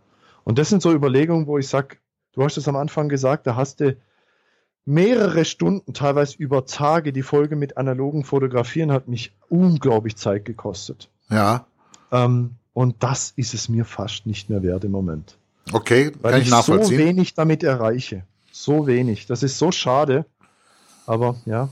[0.44, 1.98] Und das sind so Überlegungen, wo ich sage,
[2.34, 3.98] du hast es am Anfang gesagt, da hast du
[4.84, 11.12] mehrere Stunden, teilweise über Tage, die Folge mit analogen Fotografieren hat mich unglaublich Zeit gekostet.
[11.30, 11.68] Ja.
[12.12, 15.38] Ähm, und das ist es mir fast nicht mehr wert im Moment.
[15.72, 16.98] Okay, Weil kann ich, ich nachvollziehen.
[17.00, 18.24] so wenig damit erreiche.
[18.52, 19.28] So wenig.
[19.28, 20.26] Das ist so schade.
[21.06, 21.70] Aber ja,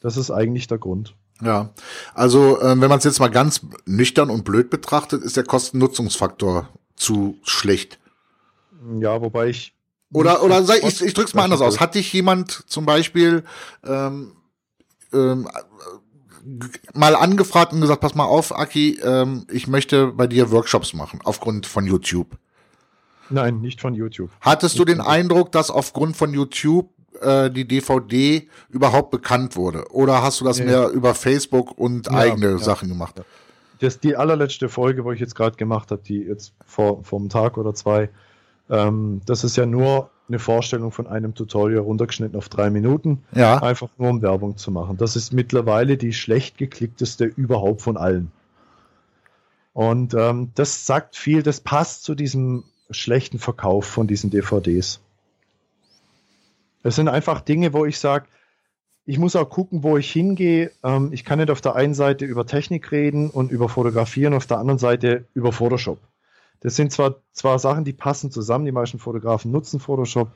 [0.00, 1.14] das ist eigentlich der Grund.
[1.42, 1.70] Ja,
[2.14, 6.68] also äh, wenn man es jetzt mal ganz nüchtern und blöd betrachtet, ist der Kosten-Nutzungsfaktor
[6.94, 7.98] zu schlecht.
[9.00, 9.74] Ja, wobei ich.
[10.12, 11.80] Oder oder sag, ich, ich drück's mal anders aus.
[11.80, 13.44] Hat dich jemand zum Beispiel
[13.84, 14.36] ähm,
[15.12, 15.48] ähm,
[16.94, 21.20] mal angefragt und gesagt, pass mal auf, Aki, ähm, ich möchte bei dir Workshops machen
[21.24, 22.36] aufgrund von YouTube.
[23.30, 24.30] Nein, nicht von YouTube.
[24.40, 29.84] Hattest du den Eindruck, dass aufgrund von YouTube äh, die DVD überhaupt bekannt wurde?
[29.90, 30.64] Oder hast du das Ja.
[30.66, 32.58] mehr über Facebook und Ja, eigene ja.
[32.58, 33.22] Sachen gemacht?
[33.80, 37.28] Das die allerletzte Folge, wo ich jetzt gerade gemacht habe, die jetzt vor, vor einem
[37.28, 38.10] Tag oder zwei,
[38.70, 43.62] ähm, das ist ja nur eine Vorstellung von einem Tutorial runtergeschnitten auf drei Minuten, Ja.
[43.62, 44.96] einfach nur um Werbung zu machen.
[44.96, 48.32] Das ist mittlerweile die schlecht geklickteste überhaupt von allen.
[49.74, 55.00] Und ähm, das sagt viel, das passt zu diesem schlechten Verkauf von diesen DVDs.
[56.82, 58.26] Es sind einfach Dinge, wo ich sage,
[59.06, 60.70] ich muss auch gucken, wo ich hingehe.
[60.82, 64.46] Ähm, ich kann nicht auf der einen Seite über Technik reden und über Fotografieren, auf
[64.46, 65.98] der anderen Seite über Photoshop.
[66.60, 70.30] Das sind zwar, zwar Sachen, die passen zusammen, die meisten Fotografen nutzen Photoshop,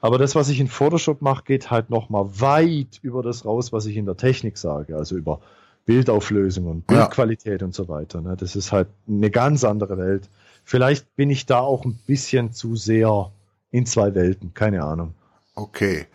[0.00, 3.86] aber das, was ich in Photoshop mache, geht halt nochmal weit über das raus, was
[3.86, 5.40] ich in der Technik sage, also über
[5.86, 6.98] Bildauflösung und Ja.
[6.98, 8.20] Bildqualität und so weiter.
[8.20, 8.36] Ne?
[8.36, 10.28] Das ist halt eine ganz andere Welt.
[10.64, 13.30] Vielleicht bin ich da auch ein bisschen zu sehr
[13.70, 15.14] in zwei Welten, keine Ahnung.
[15.54, 16.06] Okay.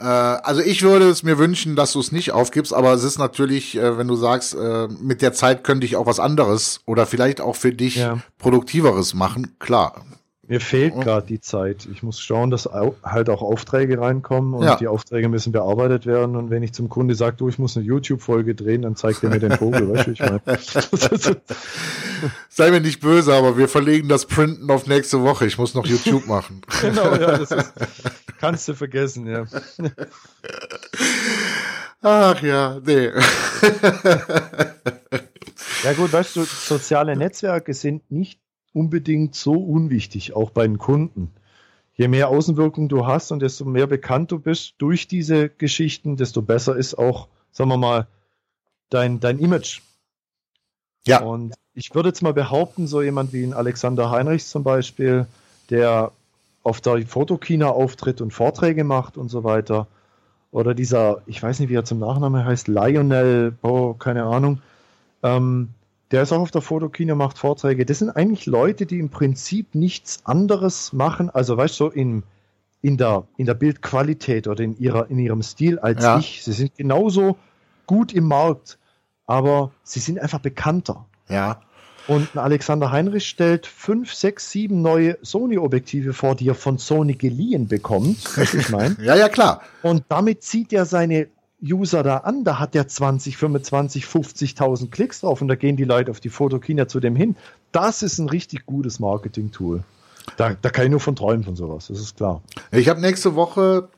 [0.00, 3.18] Äh, also ich würde es mir wünschen, dass du es nicht aufgibst, aber es ist
[3.18, 7.06] natürlich, äh, wenn du sagst, äh, mit der Zeit könnte ich auch was anderes oder
[7.06, 8.18] vielleicht auch für dich Ja.
[8.38, 10.04] produktiveres machen, klar.
[10.50, 11.86] Mir fehlt gerade die Zeit.
[11.92, 12.68] Ich muss schauen, dass
[13.04, 14.74] halt auch Aufträge reinkommen und Ja.
[14.74, 16.34] die Aufträge müssen bearbeitet werden.
[16.34, 19.30] Und wenn ich zum Kunde sage, du, ich muss eine YouTube-Folge drehen, dann zeigt er
[19.30, 20.40] mir den Vogel, weißt du, ich meine.
[22.48, 25.46] Sei mir nicht böse, aber wir verlegen das Printen auf nächste Woche.
[25.46, 26.62] Ich muss noch YouTube machen.
[26.80, 27.72] genau, ja, das ist,
[28.40, 29.44] kannst du vergessen, ja.
[32.02, 33.10] Ach ja, nee.
[35.84, 38.40] Ja gut, weißt du, soziale Netzwerke sind nicht
[38.72, 41.30] unbedingt so unwichtig, auch bei den Kunden.
[41.94, 46.40] Je mehr Außenwirkung du hast und desto mehr bekannt du bist durch diese Geschichten, desto
[46.40, 48.06] besser ist auch, sagen wir mal,
[48.88, 49.80] dein, dein Image.
[51.06, 51.22] Ja.
[51.22, 55.26] Und ich würde jetzt mal behaupten, so jemand wie ein Alexander Heinrichs zum Beispiel,
[55.70, 56.12] der
[56.62, 59.86] auf der Fotokina auftritt und Vorträge macht und so weiter.
[60.52, 64.60] Oder dieser, ich weiß nicht, wie er zum Nachnamen heißt, Lionel, oh, keine Ahnung.
[65.22, 65.70] Ähm,
[66.10, 67.86] der ist auch auf der Fotokina, macht Vorträge.
[67.86, 72.24] Das sind eigentlich Leute, die im Prinzip nichts anderes machen, also weißt du, so in,
[72.82, 76.18] in, der, in der Bildqualität oder in, ihrer, in ihrem Stil als ja.
[76.18, 76.42] ich.
[76.44, 77.36] Sie sind genauso
[77.86, 78.78] gut im Markt,
[79.26, 81.06] aber sie sind einfach bekannter.
[81.28, 81.60] Ja.
[82.08, 87.68] Und Alexander Heinrich stellt fünf, sechs, sieben neue Sony-Objektive vor, die er von Sony geliehen
[87.68, 88.36] bekommt.
[88.36, 88.96] Was ich meine?
[89.02, 89.62] ja, ja, klar.
[89.82, 91.28] Und damit zieht er seine
[91.62, 92.44] User da an.
[92.44, 96.30] Da hat er 20, 25, 50.000 Klicks drauf und da gehen die Leute auf die
[96.30, 97.36] Fotokina zu dem hin.
[97.72, 99.82] Das ist ein richtig gutes Marketing-Tool.
[100.36, 102.42] Da, da kann ich nur von träumen von sowas, das ist klar.
[102.72, 103.88] Ich habe nächste Woche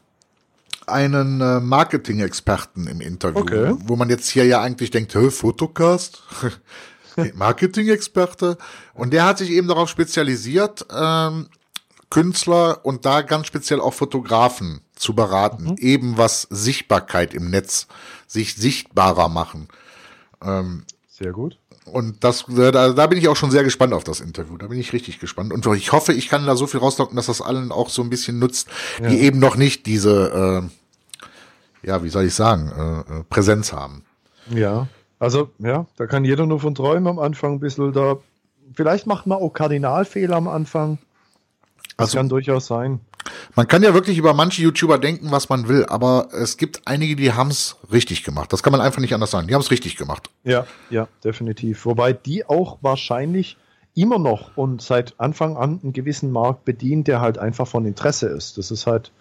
[0.87, 3.75] einen äh, Marketing-Experten im Interview, okay.
[3.85, 6.22] wo man jetzt hier ja eigentlich denkt, Fotocast?
[7.35, 8.57] Marketing-Experte.
[8.94, 11.48] Und der hat sich eben darauf spezialisiert, ähm,
[12.11, 15.76] Künstler und da ganz speziell auch Fotografen zu beraten, mhm.
[15.78, 17.88] eben was Sichtbarkeit im Netz,
[18.28, 19.68] sich sichtbarer machen.
[20.42, 21.58] Ähm, Sehr gut.
[21.84, 24.56] Und das, äh, da, da bin ich auch schon sehr gespannt auf das Interview.
[24.56, 25.52] Da bin ich richtig gespannt.
[25.52, 28.10] Und ich hoffe, ich kann da so viel rauslocken, dass das allen auch so ein
[28.10, 28.68] bisschen nutzt,
[29.00, 29.08] ja.
[29.08, 30.70] die eben noch nicht diese,
[31.82, 34.04] äh, ja, wie soll ich sagen, äh, äh Präsenz haben.
[34.50, 34.86] Ja.
[35.18, 38.18] Also, ja, da kann jeder nur von träumen am Anfang ein bisschen da.
[38.74, 40.98] Vielleicht macht man auch Kardinalfehler am Anfang.
[41.96, 43.00] Das also, kann durchaus sein.
[43.54, 47.16] Man kann ja wirklich über manche YouTuber denken, was man will, aber es gibt einige,
[47.16, 48.52] die haben es richtig gemacht.
[48.52, 49.46] Das kann man einfach nicht anders sagen.
[49.48, 50.30] Die haben es richtig gemacht.
[50.44, 51.85] Ja, ja, definitiv.
[51.87, 53.56] Wobei die auch wahrscheinlich
[53.94, 58.26] immer noch und seit Anfang an einen gewissen Markt bedient, der halt einfach von Interesse
[58.28, 58.58] ist.
[58.58, 59.12] Das ist halt,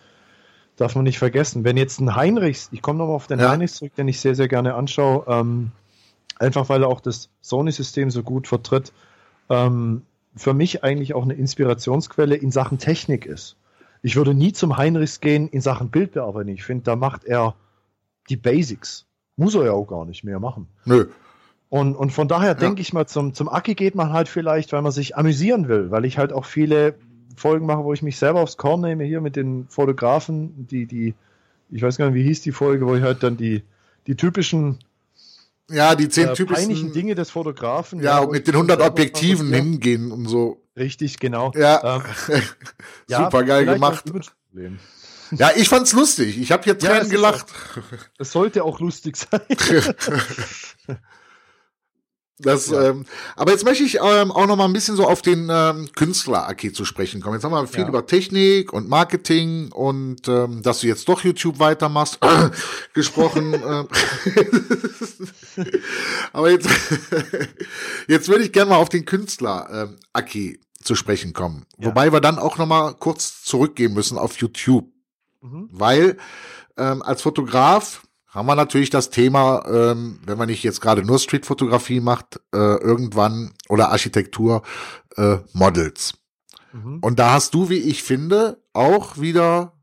[0.78, 1.64] darf man nicht vergessen.
[1.64, 3.50] Wenn jetzt ein Heinrichs, ich komme nochmal auf den ja.
[3.50, 5.72] Heinrichs zurück, den ich sehr, sehr gerne anschaue, ähm,
[6.40, 8.94] einfach weil er auch das Sony-System so gut vertritt,
[9.50, 10.04] ähm,
[10.36, 13.58] für mich eigentlich auch eine Inspirationsquelle in Sachen Technik ist.
[14.02, 16.54] Ich würde nie zum Heinrichs gehen in Sachen Bildbearbeitung.
[16.54, 17.56] Ich finde, da macht er
[18.30, 19.06] die Basics.
[19.36, 20.68] Muss er ja auch gar nicht mehr machen.
[20.86, 21.08] Nö.
[21.70, 22.54] Und, und von daher ja.
[22.54, 25.90] denke ich mal, zum, zum Aki geht man halt vielleicht, weil man sich amüsieren will,
[25.90, 26.96] weil ich halt auch viele
[27.38, 31.14] Folgen mache, wo ich mich selber aufs Korn nehme, hier mit den Fotografen, die, die,
[31.70, 33.64] ich weiß gar nicht, wie hieß die Folge, wo ich halt dann die,
[34.08, 34.80] die typischen
[35.70, 38.02] ja, die zehn äh, typischen Dinge des Fotografen.
[38.02, 40.61] Ja, ja mit den 100 Objektiven hingehen und so.
[40.78, 41.52] Richtig, genau.
[41.56, 42.04] Ja, ähm,
[43.08, 44.06] super geil gemacht.
[45.32, 46.38] Ja, ich fand's lustig.
[46.40, 47.48] Ich habe hier Tränen ja, gelacht.
[48.18, 49.42] Es sollte auch lustig sein.
[52.42, 52.90] Das, ja.
[52.90, 55.90] ähm, aber jetzt möchte ich ähm, auch noch mal ein bisschen so auf den ähm,
[55.96, 57.36] Künstler Aki zu sprechen kommen.
[57.36, 57.88] Jetzt haben wir viel ja.
[57.88, 62.20] über Technik und Marketing und ähm, dass du jetzt doch YouTube weitermachst
[62.94, 63.54] gesprochen.
[63.54, 63.88] ähm,
[66.34, 66.70] aber jetzt,
[68.08, 69.98] jetzt würde ich gerne mal auf den Künstler ähm,
[70.82, 71.66] zu sprechen kommen.
[71.78, 71.88] Ja.
[71.88, 74.90] Wobei wir dann auch noch mal kurz zurückgehen müssen auf YouTube,
[75.42, 75.70] mhm.
[75.72, 76.18] weil
[76.78, 81.20] ähm, als Fotograf haben wir natürlich das Thema, ähm, wenn man nicht jetzt gerade nur
[81.20, 84.64] Streetfotografie macht, äh, irgendwann oder Architektur,
[85.18, 86.14] äh, Models.
[86.72, 87.00] Mhm.
[87.02, 89.74] Und da hast du, wie ich finde, auch wieder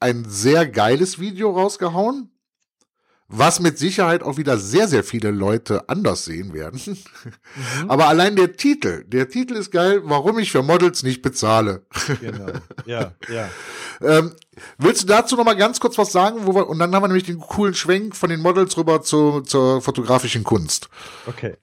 [0.00, 2.30] ein sehr geiles Video rausgehauen
[3.28, 6.80] was mit Sicherheit auch wieder sehr, sehr viele Leute anders sehen werden.
[6.86, 7.90] Mhm.
[7.90, 11.84] Aber allein der Titel, der Titel ist geil, warum ich für Models nicht bezahle.
[12.20, 12.46] Genau,
[12.86, 13.48] ja, ja.
[14.00, 14.32] ähm,
[14.78, 16.46] willst du dazu noch mal ganz kurz was sagen?
[16.46, 19.82] Wir, und dann haben wir nämlich den coolen Schwenk von den Models rüber zu, zur
[19.82, 20.88] fotografischen Kunst.
[21.26, 21.56] Okay.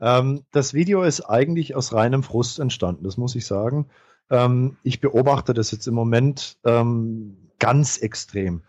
[0.00, 3.86] Ähm, das Video ist eigentlich aus reinem Frust entstanden, das muss ich sagen.
[4.28, 8.62] Ähm, ich beobachte das jetzt im Moment ähm, ganz extrem.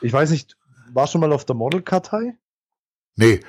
[0.00, 0.57] Ich weiß nicht,
[0.92, 2.36] war schon mal auf der Modelkartei?
[3.16, 3.40] Nee.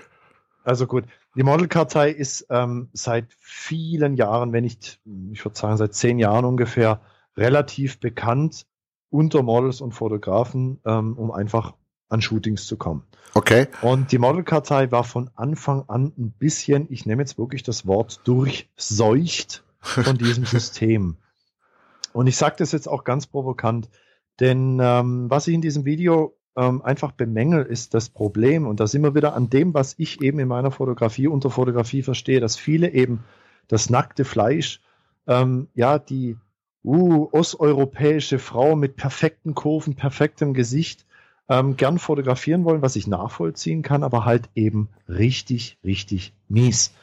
[0.63, 4.99] Also gut, die Modelkartei ist ähm, seit vielen Jahren, wenn nicht,
[5.31, 7.01] ich würde sagen seit zehn Jahren ungefähr,
[7.37, 8.65] relativ bekannt
[9.09, 11.73] unter Models und Fotografen, ähm, um einfach
[12.09, 13.03] an Shootings zu kommen.
[13.35, 13.67] Okay.
[13.81, 18.21] Und die Modelkartei war von Anfang an ein bisschen, ich nehme jetzt wirklich das Wort,
[18.25, 21.17] durchseucht von diesem System.
[22.11, 23.89] Und ich sage das jetzt auch ganz provokant,
[24.39, 28.67] denn ähm, was ich in diesem Video ähm, einfach bemängel, ist das Problem.
[28.67, 32.03] Und da sind wir wieder an dem, was ich eben in meiner Fotografie unter Fotografie
[32.03, 33.23] verstehe, dass viele eben
[33.69, 34.81] das nackte Fleisch,
[35.25, 36.35] ähm, ja, die
[36.83, 41.05] uh, osteuropäische Frau mit perfekten Kurven, perfektem Gesicht,
[41.47, 46.93] ähm, gern fotografieren wollen, was ich nachvollziehen kann, aber halt eben richtig, richtig mies.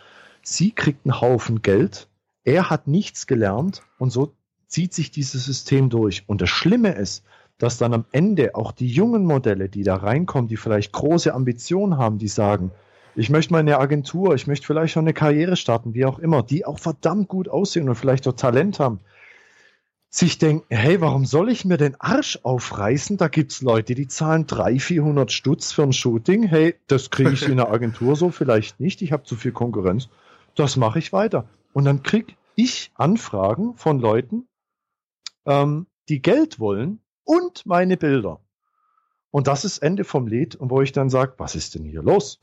[0.43, 2.09] Sie kriegt einen Haufen Geld,
[2.45, 4.35] er hat nichts gelernt und so
[4.67, 6.25] zieht sich dieses System durch.
[6.27, 7.25] Und das Schlimme ist,
[7.59, 11.97] dass dann am Ende auch die jungen Modelle, die da reinkommen, die vielleicht große Ambitionen
[11.97, 12.71] haben, die sagen,
[13.19, 16.43] Ich möchte mal eine Agentur, ich möchte vielleicht schon eine Karriere starten, wie auch immer,
[16.43, 19.01] die auch verdammt gut aussehen und vielleicht auch Talent haben.
[20.11, 23.17] Sich denken, hey, warum soll ich mir den Arsch aufreißen?
[23.17, 26.43] Da gibt's Leute, die zahlen 300, 400 Stutz für ein Shooting.
[26.43, 29.01] Hey, das kriege ich in der Agentur so vielleicht nicht.
[29.01, 30.09] Ich habe zu viel Konkurrenz.
[30.55, 31.49] Das mache ich weiter.
[31.73, 34.47] Und dann krieg ich Anfragen von Leuten,
[35.47, 38.41] ähm, die Geld wollen und meine Bilder.
[39.31, 42.03] Und das ist Ende vom Lied, und wo ich dann sage, was ist denn hier
[42.03, 42.39] los?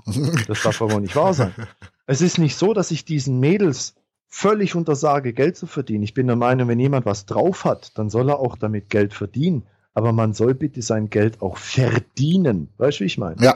[0.48, 1.54] Das darf aber nicht wahr sein.
[2.06, 3.96] Es ist nicht so, dass ich diesen Mädels
[4.28, 6.04] völlig untersage, Geld zu verdienen.
[6.04, 9.14] Ich bin der Meinung, wenn jemand was drauf hat, dann soll er auch damit Geld
[9.14, 9.64] verdienen.
[9.94, 12.74] Aber man soll bitte sein Geld auch verdienen.
[12.78, 13.42] Weißt du, wie ich meine?
[13.42, 13.54] Ja.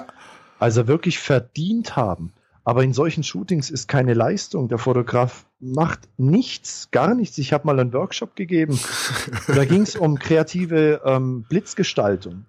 [0.60, 2.32] Also wirklich verdient haben.
[2.68, 4.68] Aber in solchen Shootings ist keine Leistung.
[4.68, 7.38] Der Fotograf macht nichts, gar nichts.
[7.38, 8.78] Ich habe mal einen Workshop gegeben.
[9.48, 12.46] da ging es um kreative ähm, Blitzgestaltung.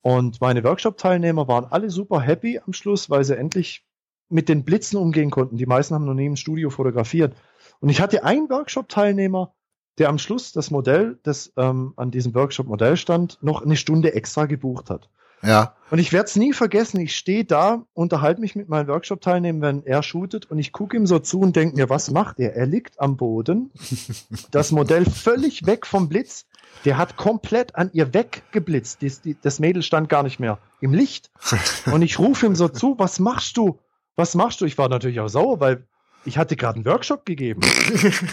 [0.00, 3.84] Und meine Workshop-Teilnehmer waren alle super happy am Schluss, weil sie endlich
[4.30, 5.58] mit den Blitzen umgehen konnten.
[5.58, 7.36] Die meisten haben noch nie im Studio fotografiert.
[7.80, 9.52] Und ich hatte einen Workshop-Teilnehmer,
[9.98, 14.46] der am Schluss das Modell, das ähm, an diesem Workshop-Modell stand, noch eine Stunde extra
[14.46, 15.10] gebucht hat.
[15.42, 15.74] Ja.
[15.90, 17.00] Und ich werde es nie vergessen.
[17.00, 21.06] Ich stehe da, unterhalte mich mit meinen Workshop-Teilnehmern, wenn er shootet, und ich gucke ihm
[21.06, 22.54] so zu und denke mir, was macht er?
[22.54, 23.70] Er liegt am Boden,
[24.50, 26.46] das Modell völlig weg vom Blitz.
[26.84, 29.02] Der hat komplett an ihr weggeblitzt.
[29.02, 31.30] Das, das Mädel stand gar nicht mehr im Licht.
[31.92, 33.78] Und ich rufe ihm so zu, was machst du?
[34.16, 34.66] Was machst du?
[34.66, 35.86] Ich war natürlich auch sauer, weil
[36.24, 37.60] ich hatte gerade einen Workshop gegeben.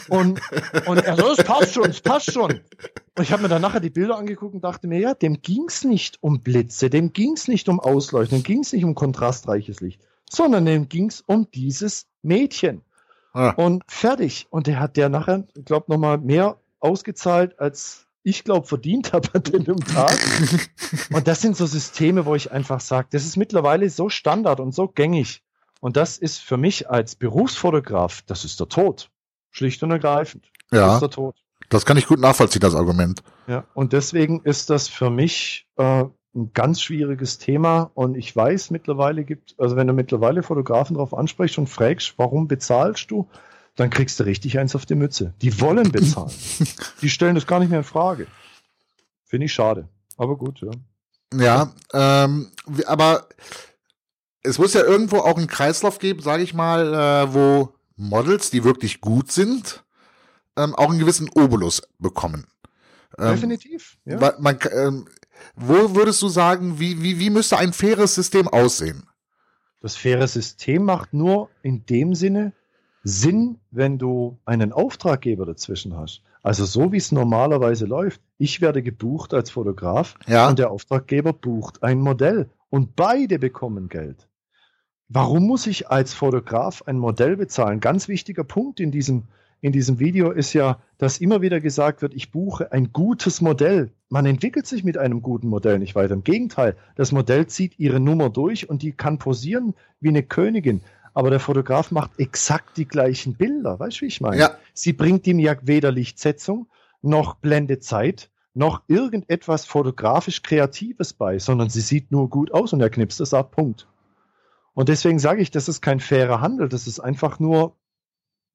[0.10, 0.42] Und,
[0.88, 2.52] und er so, es passt schon, es passt schon.
[2.52, 5.84] Und ich habe mir dann nachher die Bilder angeguckt und dachte mir, ja, dem ging's
[5.84, 10.66] nicht um Blitze, dem ging's nicht um Ausleuchten, dem ging's nicht um kontrastreiches Licht, sondern
[10.66, 12.82] dem ging's um dieses Mädchen.
[13.34, 13.52] Ah.
[13.52, 14.48] Und fertig.
[14.50, 19.30] Und der hat der nachher, ich glaube, nochmal mehr ausgezahlt, als ich glaube, verdient habe
[19.36, 20.18] an dem Tag.
[21.14, 24.76] Und das sind so Systeme, wo ich einfach sage, das ist mittlerweile so Standard und
[24.76, 25.44] so gängig.
[25.80, 29.10] Und das ist für mich als Berufsfotograf, das ist der Tod.
[29.52, 30.52] Schlicht und ergreifend.
[30.70, 31.36] Das Ja, ist der Tod.
[31.70, 33.24] das kann ich gut nachvollziehen, das Argument.
[33.48, 37.92] Ja, und deswegen ist das für mich äh, ein ganz schwieriges Thema.
[37.94, 42.48] Und ich weiß, mittlerweile gibt, also wenn du mittlerweile Fotografen darauf ansprichst und fragst, warum
[42.48, 43.28] bezahlst du,
[43.76, 45.34] dann kriegst du richtig eins auf die Mütze.
[45.42, 46.32] Die wollen bezahlen.
[47.02, 48.28] Die stellen das gar nicht mehr in Frage.
[49.26, 49.88] Finde ich schade.
[50.18, 50.72] Aber gut, ja.
[51.34, 52.52] Ja, ähm,
[52.88, 53.28] aber
[54.48, 58.64] es muss ja irgendwo auch einen Kreislauf geben, sage ich mal, äh, wo Models, die
[58.64, 59.84] wirklich gut sind,
[60.58, 62.46] ähm, auch einen gewissen Obolus bekommen.
[63.18, 63.98] Ähm, Definitiv.
[64.06, 64.36] Ja.
[64.40, 65.08] man, ähm,
[65.56, 69.04] wo würdest du sagen, wie, wie, wie müsste ein faires System aussehen?
[69.82, 72.54] Das faire System macht nur in dem Sinne
[73.04, 76.24] Sinn, wenn du einen Auftraggeber dazwischen hast.
[76.44, 78.22] Also so wie es normalerweise läuft.
[78.38, 83.90] Ich werde gebucht als Fotograf Ja, und der Auftraggeber bucht ein Modell und beide bekommen
[83.90, 84.27] Geld.
[85.10, 87.80] Warum muss ich als Fotograf ein Modell bezahlen?
[87.80, 89.24] Ganz wichtiger Punkt in diesem,
[89.62, 93.92] in diesem Video ist ja, dass immer wieder gesagt wird, ich buche ein gutes Modell.
[94.10, 96.14] Man entwickelt sich mit einem guten Modell nicht weiter.
[96.14, 100.82] Im Gegenteil, das Modell zieht ihre Nummer durch und die kann posieren wie eine Königin.
[101.14, 103.80] Aber der Fotograf macht exakt die gleichen Bilder.
[103.80, 104.38] Weißt du, wie ich meine?
[104.38, 104.58] Ja.
[104.74, 106.68] Sie bringt ihm ja weder Lichtsetzung
[107.02, 112.90] noch Blendezeit noch irgendetwas fotografisch Kreatives bei, sondern sie sieht nur gut aus und er
[112.90, 113.52] knipst es ab.
[113.52, 113.88] Punkt.
[114.78, 116.70] Und deswegen sage ich, das ist kein fairer Handel.
[116.70, 117.76] Das ist einfach nur,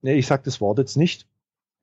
[0.02, 1.26] nee, ich sage das Wort jetzt nicht.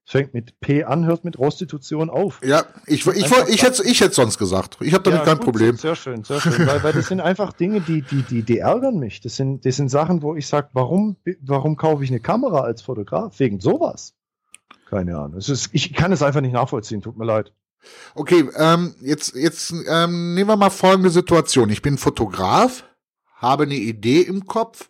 [0.05, 2.39] Es fängt mit P an, hört mit Prostitution auf.
[2.41, 4.77] ja, ich, ich, ich, ich, hätte ich hätte sonst gesagt.
[4.79, 5.75] Ich habe damit Ja, kein gut, Problem.
[5.75, 6.65] Sehr schön, sehr schön.
[6.65, 9.19] weil, weil das sind einfach Dinge, die, die, die, die ärgern mich.
[9.19, 12.81] Das sind, das sind Sachen, wo ich sage, warum, warum kaufe ich eine Kamera als
[12.81, 13.37] Fotograf?
[13.41, 14.13] Wegen sowas.
[14.89, 15.37] Keine Ahnung.
[15.37, 17.51] Es ist, ich kann es einfach nicht nachvollziehen, tut mir leid.
[18.15, 21.69] Okay, ähm, jetzt, jetzt ähm, nehmen wir mal folgende Situation.
[21.69, 22.85] Ich bin Fotograf,
[23.39, 24.89] habe eine Idee im Kopf,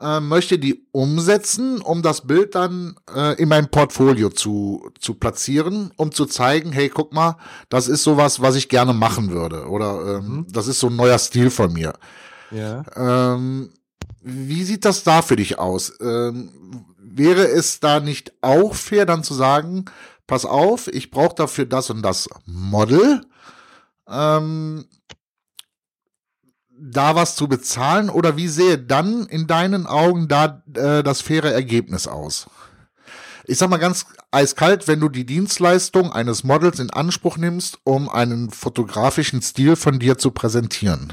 [0.00, 5.90] äh, möchte die umsetzen, um das Bild dann äh, in mein Portfolio zu, zu platzieren,
[5.96, 7.36] um zu zeigen, hey, guck mal,
[7.68, 9.66] das ist sowas, was ich gerne machen würde.
[9.68, 10.46] Oder ähm, Mhm.
[10.50, 11.92] das ist so ein neuer Stil von mir.
[12.50, 12.82] Ja.
[12.96, 13.72] Ähm,
[14.22, 15.92] wie sieht das da für dich aus?
[16.00, 16.50] Ähm,
[16.98, 19.84] wäre es da nicht auch fair, dann zu sagen,
[20.26, 23.22] pass auf, ich brauche dafür das und das Model,
[24.08, 24.84] ähm,
[26.80, 28.10] da was zu bezahlen?
[28.10, 32.48] Oder wie sehe dann in deinen Augen da äh, das faire Ergebnis aus?
[33.46, 38.08] Ich sag mal ganz eiskalt, wenn du die Dienstleistung eines Models in Anspruch nimmst, um
[38.08, 41.12] einen fotografischen Stil von dir zu präsentieren.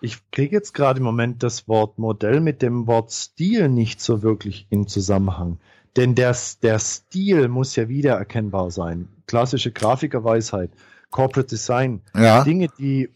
[0.00, 4.22] Ich kriege jetzt gerade im Moment das Wort Modell mit dem Wort Stil nicht so
[4.22, 5.58] wirklich in Zusammenhang.
[5.96, 9.08] Denn der, der Stil muss ja wiedererkennbar sein.
[9.26, 10.70] Klassische Grafikerweisheit,
[11.10, 12.02] Corporate Design.
[12.14, 12.42] Ja.
[12.44, 13.10] Dinge, die,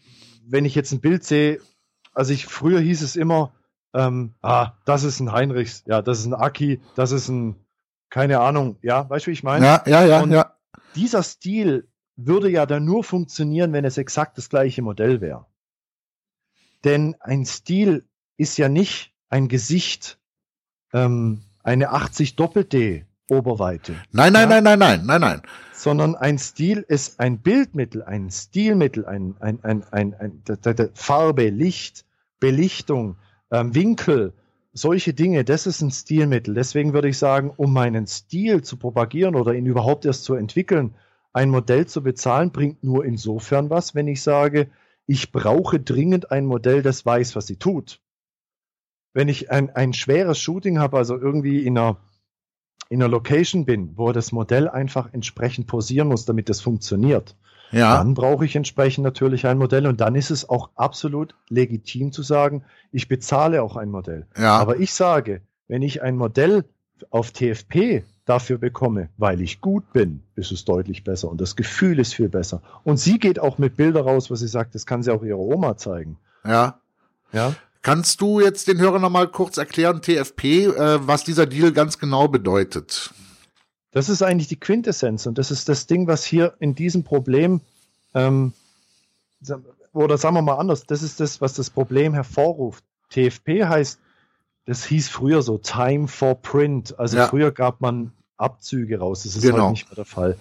[0.47, 1.59] wenn ich jetzt ein Bild sehe,
[2.13, 3.53] also ich, früher hieß es immer,
[3.93, 7.55] ähm, ah, das ist ein Heinrichs, ja, das ist ein Aki, das ist ein,
[8.09, 9.65] keine Ahnung, ja, weißt du, wie ich meine?
[9.65, 10.53] Ja, ja, ja, Und ja.
[10.95, 15.45] Dieser Stil würde ja dann nur funktionieren, wenn es exakt das gleiche Modell wäre.
[16.83, 20.19] Denn ein Stil ist ja nicht ein Gesicht,
[20.93, 24.61] ähm, eine 80 Doppel-D Oberweite, Nein, nein, Ja.
[24.61, 25.41] nein, nein, nein, nein, nein.
[25.73, 31.49] sondern ein Stil ist ein Bildmittel, ein Stilmittel, ein, ein, ein, ein, ein, d- Farbe,
[31.49, 32.05] Licht,
[32.39, 33.17] Belichtung,
[33.51, 34.33] ähm, Winkel,
[34.73, 36.53] solche Dinge, das ist ein Stilmittel.
[36.53, 40.95] Deswegen würde ich sagen, um meinen Stil zu propagieren oder ihn überhaupt erst zu entwickeln,
[41.33, 44.69] ein Modell zu bezahlen, bringt nur insofern was, wenn ich sage,
[45.05, 47.99] ich brauche dringend ein Modell, das weiß, was sie tut.
[49.13, 51.97] Wenn ich ein, ein schweres Shooting habe, also irgendwie in einer,
[52.89, 57.35] in einer Location bin, wo das Modell einfach entsprechend posieren muss, damit das funktioniert,
[57.71, 62.11] Ja, dann brauche ich entsprechend natürlich ein Modell und dann ist es auch absolut legitim
[62.11, 64.25] zu sagen, ich bezahle auch ein Modell.
[64.37, 64.57] ja.
[64.57, 66.63] Aber ich sage, wenn ich ein Modell
[67.09, 71.99] auf TFP dafür bekomme, weil ich gut bin, ist es deutlich besser und das Gefühl
[71.99, 72.61] ist viel besser.
[72.83, 75.39] Und sie geht auch mit Bildern raus, wo sie sagt, das kann sie auch ihrer
[75.39, 76.17] Oma zeigen.
[76.45, 76.79] ja.
[77.33, 77.53] Ja,
[77.87, 81.97] Kannst du jetzt den Hörern noch mal kurz erklären, TFP, äh, was dieser Deal ganz
[81.97, 83.13] genau bedeutet?
[83.91, 87.61] das ist eigentlich die Quintessenz und das ist das Ding, was hier in diesem Problem,
[88.13, 88.51] ähm,
[89.93, 92.83] oder sagen wir mal anders, das ist das, was das Problem hervorruft.
[93.09, 93.99] TFP heißt,
[94.65, 96.99] das hieß früher so Time for Print.
[96.99, 97.27] Also Ja.
[97.27, 99.23] früher gab man Abzüge raus.
[99.23, 99.63] Das ist Genau.
[99.63, 100.37] heute nicht mehr der Fall.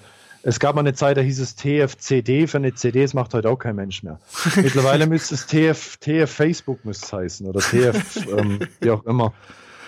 [0.47, 3.51] Es gab mal eine Zeit, da hieß es TFCD für eine CD, das macht heute
[3.51, 4.21] auch kein Mensch mehr.
[4.57, 9.35] Mittlerweile müsste es TF, TF Facebook müsste es heißen oder TF, ähm, wie auch immer.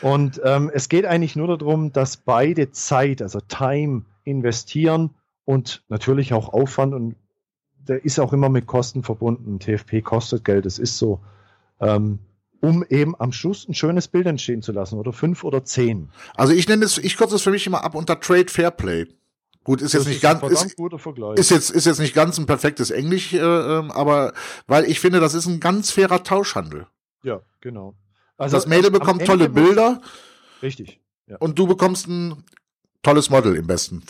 [0.02, 5.10] Und ähm, es geht eigentlich nur darum, dass beide Zeit, also Time, investieren
[5.44, 7.14] und natürlich auch Aufwand und
[7.86, 9.60] der ist auch immer mit Kosten verbunden.
[9.60, 11.20] TFP kostet Geld, das ist so.
[11.80, 12.18] Ähm,
[12.60, 16.08] um eben am Schluss ein schönes Bild entstehen zu lassen oder fünf oder zehn.
[16.34, 19.06] Also ich nenne es, ich kürze es für mich immer ab unter Trade Fairplay.
[19.64, 21.38] Gut, ist jetzt Das nicht ist ganz, ein ist, verdammt guter Vergleich.
[21.38, 24.32] ist jetzt, ist jetzt nicht ganz ein perfektes Englisch, äh, ähm, aber
[24.66, 26.86] weil ich finde, das ist ein ganz fairer Tauschhandel.
[27.22, 27.94] ja, genau.
[28.38, 30.00] das Mädel bekommt tolle Bilder
[30.62, 31.00] Richtig.
[31.38, 32.44] und du bekommst ein
[33.02, 34.02] tolles Model im besten.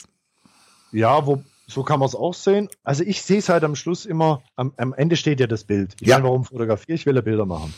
[0.92, 2.68] Ja, wo, so kann man es auch sehen.
[2.84, 5.94] Also ich sehe es halt am Schluss immer, am, am Ende steht ja das Bild.
[6.00, 6.16] Ich Ja.
[6.16, 7.02] meine, warum fotografiere ich?
[7.02, 7.74] Ich will ja Bilder machen.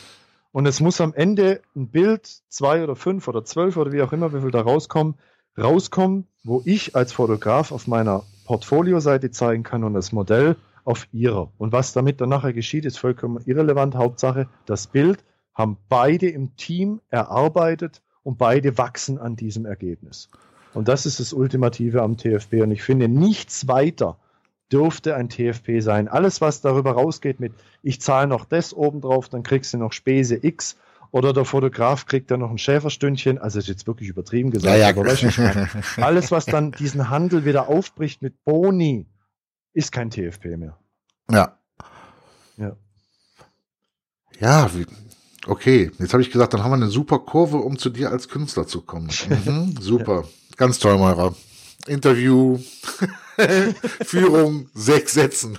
[0.53, 4.11] Und es muss am Ende ein Bild, zwei oder fünf oder zwölf oder wie auch
[4.13, 5.15] immer, wie viel da rauskommen,
[5.57, 11.51] rauskommen, wo ich als Fotograf auf meiner Portfolio-Seite zeigen kann und das Modell auf ihrer.
[11.57, 13.95] Und was damit dann nachher geschieht, ist vollkommen irrelevant.
[13.95, 15.23] Hauptsache, das Bild
[15.53, 20.29] haben beide im Team erarbeitet und beide wachsen an diesem Ergebnis.
[20.73, 22.61] Und das ist das Ultimative am TFP.
[22.61, 24.17] Und ich finde, nichts weiter
[24.71, 26.07] dürfte ein TFP sein.
[26.07, 30.39] Alles, was darüber rausgeht mit, ich zahle noch das obendrauf, dann kriegst du noch Spese
[30.41, 30.77] X
[31.11, 33.37] oder der Fotograf kriegt dann noch ein Schäferstündchen.
[33.37, 34.75] Also ist jetzt wirklich übertrieben gesagt.
[35.23, 35.69] ich meine?
[35.97, 39.07] alles, was dann diesen Handel wieder aufbricht mit Boni,
[39.73, 40.77] ist kein TFP mehr.
[41.29, 41.57] Ja.
[42.57, 42.75] Ja.
[44.39, 44.85] Ja, wie,
[45.47, 45.91] okay.
[45.99, 48.65] Jetzt habe ich gesagt, dann haben wir eine super Kurve, um zu dir als Künstler
[48.65, 49.09] zu kommen.
[49.29, 50.25] Mhm, super.
[50.55, 51.35] Ganz toll, Moira.
[51.87, 52.59] Interview,
[54.05, 55.57] Führung, sechs Sätzen.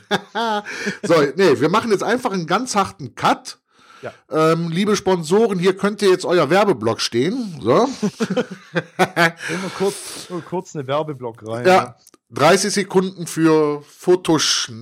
[1.02, 3.58] so, nee, wir machen jetzt einfach einen ganz harten Cut.
[4.02, 4.12] Ja.
[4.30, 7.58] Ähm, liebe Sponsoren, hier könnte jetzt euer Werbeblock stehen.
[7.60, 7.88] So.
[8.98, 11.66] Immer kurz, nur kurz eine Werbeblock rein.
[11.66, 11.96] Ja,
[12.30, 14.72] 30 Sekunden für Fotosch...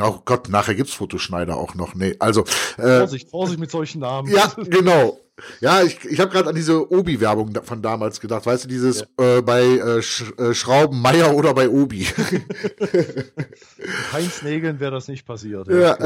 [0.00, 1.94] Oh Gott, nachher gibt's Fotoschneider auch noch.
[1.94, 2.42] Nee, also...
[2.78, 4.32] Äh, Vorsicht, Vorsicht mit solchen Namen.
[4.32, 5.18] ja, genau.
[5.60, 8.46] Ja, ich, ich habe gerade an diese Obi-Werbung von damals gedacht.
[8.46, 12.04] Weißt du, dieses äh, bei äh, Sch äh, Schrauben Meier oder bei Obi.
[14.12, 15.66] Heinz Nägeln wäre das nicht passiert.
[15.68, 15.98] ja.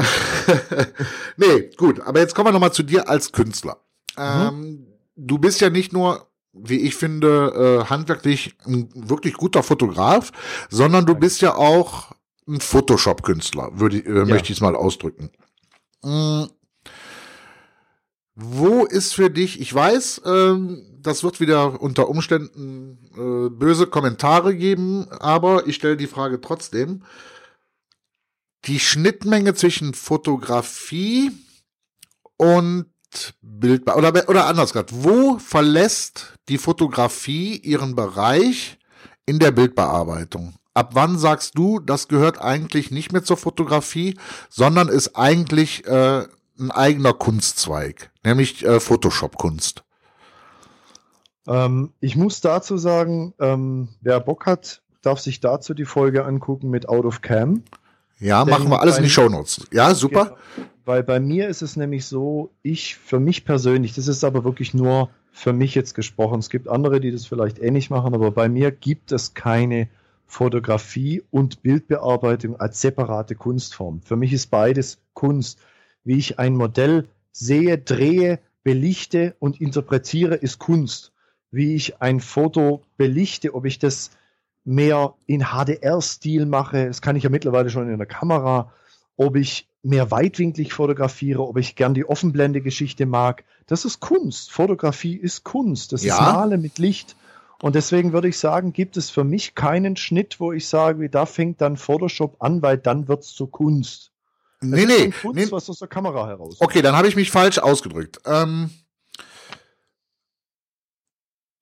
[1.37, 1.99] nee, gut.
[2.01, 3.77] Aber jetzt kommen wir nochmal zu dir als Künstler.
[4.17, 10.31] Ähm, du bist ja nicht nur, wie ich finde, äh, handwerklich ein wirklich guter Fotograf,
[10.69, 12.13] sondern du bist ja auch
[12.47, 15.29] ein Photoshop-Künstler, würde äh, möchte ich es mal ausdrücken.
[16.01, 16.45] Mm.
[18.41, 24.55] Wo ist für dich, ich weiß, ähm, das wird wieder unter Umständen äh, böse Kommentare
[24.55, 27.03] geben, aber ich stelle die Frage trotzdem.
[28.63, 31.31] Die Schnittmenge zwischen Fotografie
[32.37, 32.85] und
[33.41, 38.77] Bild oder, oder anders gesagt, wo verlässt die Fotografie ihren Bereich
[39.25, 40.55] in der Bildbearbeitung?
[40.73, 44.17] Ab wann sagst du, das gehört eigentlich nicht mehr zur Fotografie,
[44.49, 46.25] sondern ist eigentlich äh,
[46.59, 49.83] ein eigener Kunstzweig, nämlich äh, Photoshop-Kunst?
[51.47, 56.69] Ähm, ich muss dazu sagen, ähm, wer Bock hat, darf sich dazu die Folge angucken
[56.69, 57.63] mit Out of Cam.
[58.19, 59.65] Ja, Denn machen wir alles in die Shownotes.
[59.71, 60.25] Ja, super.
[60.25, 60.67] Genau.
[60.85, 64.73] Weil bei mir ist es nämlich so, ich, für mich persönlich, das ist aber wirklich
[64.73, 66.39] nur für mich jetzt gesprochen.
[66.39, 69.87] Es gibt andere, die das vielleicht ähnlich machen, aber bei mir gibt es keine
[70.25, 74.01] Fotografie und Bildbearbeitung als separate Kunstform.
[74.03, 75.59] Für mich ist beides Kunst.
[76.09, 81.11] Wie ich ein Modell sehe, drehe, belichte und interpretiere, ist Kunst.
[81.51, 84.09] Wie ich ein Foto belichte, ob ich das
[84.63, 88.73] mehr in HDR-Stil mache, das kann ich ja mittlerweile schon in der Kamera,
[89.17, 93.43] ob ich mehr weitwinklig fotografiere, ob ich gern die Offenblende-Geschichte mag.
[93.67, 94.51] Das ist Kunst.
[94.51, 95.93] Fotografie ist Kunst.
[95.93, 96.15] Das ja.
[96.15, 97.15] ist Male mit Licht.
[97.61, 101.27] Und deswegen würde ich sagen, gibt es für mich keinen Schnitt, wo ich sage, da
[101.27, 104.11] fängt dann Photoshop an, weil dann wird es zur Kunst.
[104.61, 105.51] Nee, nee, Kunst, nee.
[105.51, 106.57] was aus der Kamera heraus.
[106.59, 108.19] Okay, dann habe ich mich falsch ausgedrückt.
[108.25, 108.69] Ähm,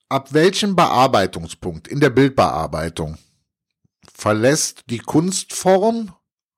[0.09, 3.17] ab welchem Bearbeitungspunkt in der Bildbearbeitung
[4.13, 6.13] verlässt die Kunstform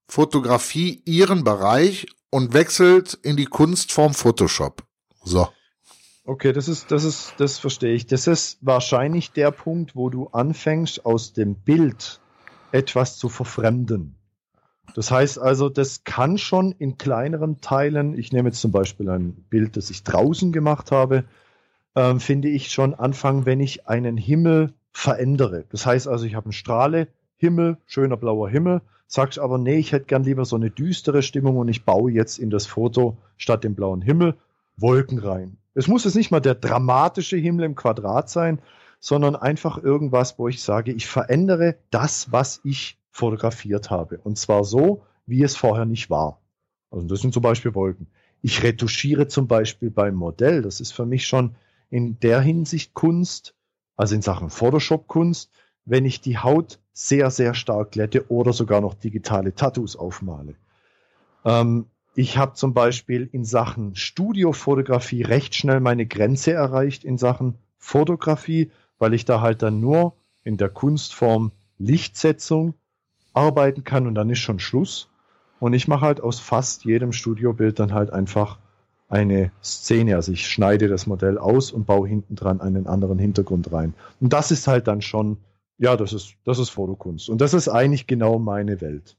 [0.07, 4.83] Fotografie ihren Bereich und wechselt in die Kunstform Photoshop?
[5.23, 5.49] So.
[6.23, 8.05] Okay, das ist, das ist, das verstehe ich.
[8.05, 12.21] Das ist wahrscheinlich der Punkt, wo du anfängst, aus dem Bild
[12.71, 14.18] etwas zu verfremden.
[14.95, 19.33] Das heißt also, das kann schon in kleineren Teilen, ich nehme jetzt zum Beispiel ein
[19.49, 21.23] Bild, das ich draußen gemacht habe,
[21.95, 25.65] ähm, finde ich schon anfangen, wenn ich einen Himmel verändere.
[25.69, 29.91] Das heißt also, ich habe einen Strahle, Himmel, schöner blauer Himmel, sagst aber, nee, ich
[29.91, 33.63] hätte gern lieber so eine düstere Stimmung und ich baue jetzt in das Foto statt
[33.63, 34.35] dem blauen Himmel
[34.77, 35.57] Wolken rein.
[35.73, 38.59] Es muss jetzt nicht mal der dramatische Himmel im Quadrat sein,
[38.99, 44.19] sondern einfach irgendwas, wo ich sage, ich verändere das, was ich fotografiert habe.
[44.19, 46.41] Und zwar so, wie es vorher nicht war.
[46.91, 48.07] Also das sind zum Beispiel Wolken.
[48.41, 50.61] Ich retuschiere zum Beispiel beim Modell.
[50.61, 51.55] Das ist für mich schon
[51.89, 53.55] in der Hinsicht Kunst,
[53.95, 55.51] also in Sachen Photoshop-Kunst,
[55.85, 60.55] wenn ich die Haut sehr, sehr stark glätte oder sogar noch digitale Tattoos aufmale.
[61.45, 61.85] Ähm,
[62.15, 68.71] ich habe zum Beispiel in Sachen Studiofotografie recht schnell meine Grenze erreicht in Sachen Fotografie,
[68.97, 72.73] weil ich da halt dann nur in der Kunstform Lichtsetzung
[73.33, 75.09] arbeiten kann und dann ist schon Schluss.
[75.59, 78.59] Und ich mache halt aus fast jedem Studiobild dann halt einfach
[79.09, 80.15] eine Szene.
[80.15, 83.93] Also ich schneide das Modell aus und baue hinten dran einen anderen Hintergrund rein.
[84.19, 85.37] Und das ist halt dann schon,
[85.77, 87.29] ja, das ist, das ist Fotokunst.
[87.29, 89.17] Und das ist eigentlich genau meine Welt.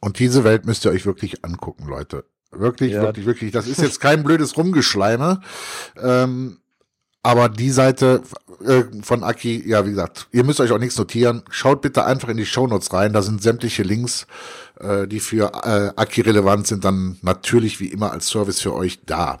[0.00, 2.24] Und diese Welt müsst ihr euch wirklich angucken, Leute.
[2.50, 3.02] Wirklich, ja.
[3.02, 3.52] wirklich, wirklich.
[3.52, 5.40] Das ist jetzt kein blödes Rumgeschleime.
[5.96, 6.58] Ähm,
[7.22, 8.22] aber die Seite
[8.64, 11.42] äh, von Aki, ja, wie gesagt, ihr müsst euch auch nichts notieren.
[11.50, 13.12] Schaut bitte einfach in die Shownotes rein.
[13.12, 14.26] Da sind sämtliche Links,
[14.80, 19.00] äh, die für äh, Aki relevant sind, dann natürlich wie immer als Service für euch
[19.06, 19.38] da.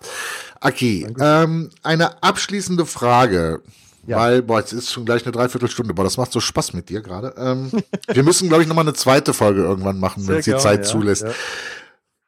[0.60, 3.60] Aki, ähm, eine abschließende Frage.
[4.06, 4.16] Ja.
[4.16, 5.94] Weil, boah, jetzt ist schon gleich eine Dreiviertelstunde.
[5.94, 7.34] Boah, das macht so Spaß mit dir gerade.
[7.36, 7.70] Ähm,
[8.08, 10.84] wir müssen, glaube ich, nochmal eine zweite Folge irgendwann machen, wenn es die Zeit ja,
[10.84, 11.22] zulässt.
[11.22, 11.30] Ja.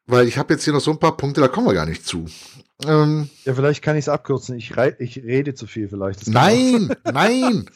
[0.07, 2.07] Weil ich habe jetzt hier noch so ein paar Punkte, da kommen wir gar nicht
[2.07, 2.27] zu.
[2.87, 4.57] Ähm, ja, vielleicht kann ich es abkürzen.
[4.57, 6.27] Ich, ich rede zu viel vielleicht.
[6.29, 7.71] Nein, nein.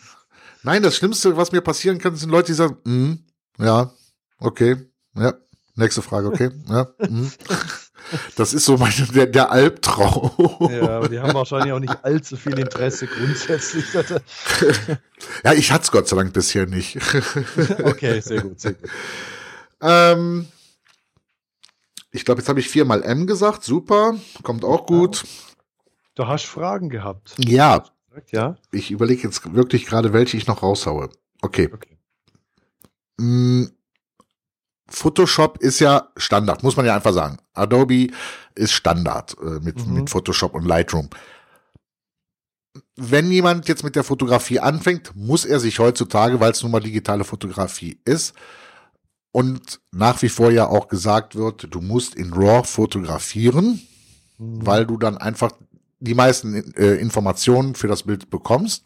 [0.62, 3.92] Nein, das Schlimmste, was mir passieren kann, sind Leute, die sagen, mm, ja,
[4.38, 4.76] okay,
[5.14, 5.34] ja,
[5.76, 6.88] nächste Frage, okay, ja.
[6.98, 7.28] Mm.
[8.36, 10.70] Das ist so mein, der, der Albtraum.
[10.70, 13.84] Ja, aber die haben wahrscheinlich auch nicht allzu viel Interesse grundsätzlich.
[15.44, 16.96] ja, ich hatte es Gott sei Dank bisher nicht.
[17.82, 18.88] okay, sehr gut, sehr gut.
[19.80, 20.46] Ähm,
[22.10, 23.64] ich glaube, jetzt habe ich viermal M gesagt.
[23.64, 25.24] Super, kommt auch gut.
[26.14, 27.34] Du hast Fragen gehabt.
[27.38, 27.84] Ja.
[28.30, 28.56] Ja.
[28.72, 31.10] Ich überlege jetzt wirklich gerade, welche ich noch raushaue.
[31.42, 31.70] Okay.
[31.72, 31.96] okay.
[33.18, 33.66] Mm,
[34.88, 37.38] Photoshop ist ja Standard, muss man ja einfach sagen.
[37.52, 38.08] Adobe
[38.54, 39.94] ist Standard äh, mit, mhm.
[39.94, 41.10] mit Photoshop und Lightroom.
[42.96, 46.80] Wenn jemand jetzt mit der Fotografie anfängt, muss er sich heutzutage, weil es nun mal
[46.80, 48.34] digitale Fotografie ist,
[49.32, 53.80] und nach wie vor ja auch gesagt wird, du musst in RAW fotografieren,
[54.38, 54.66] mhm.
[54.66, 55.52] weil du dann einfach
[56.00, 58.84] die meisten äh, Informationen für das Bild bekommst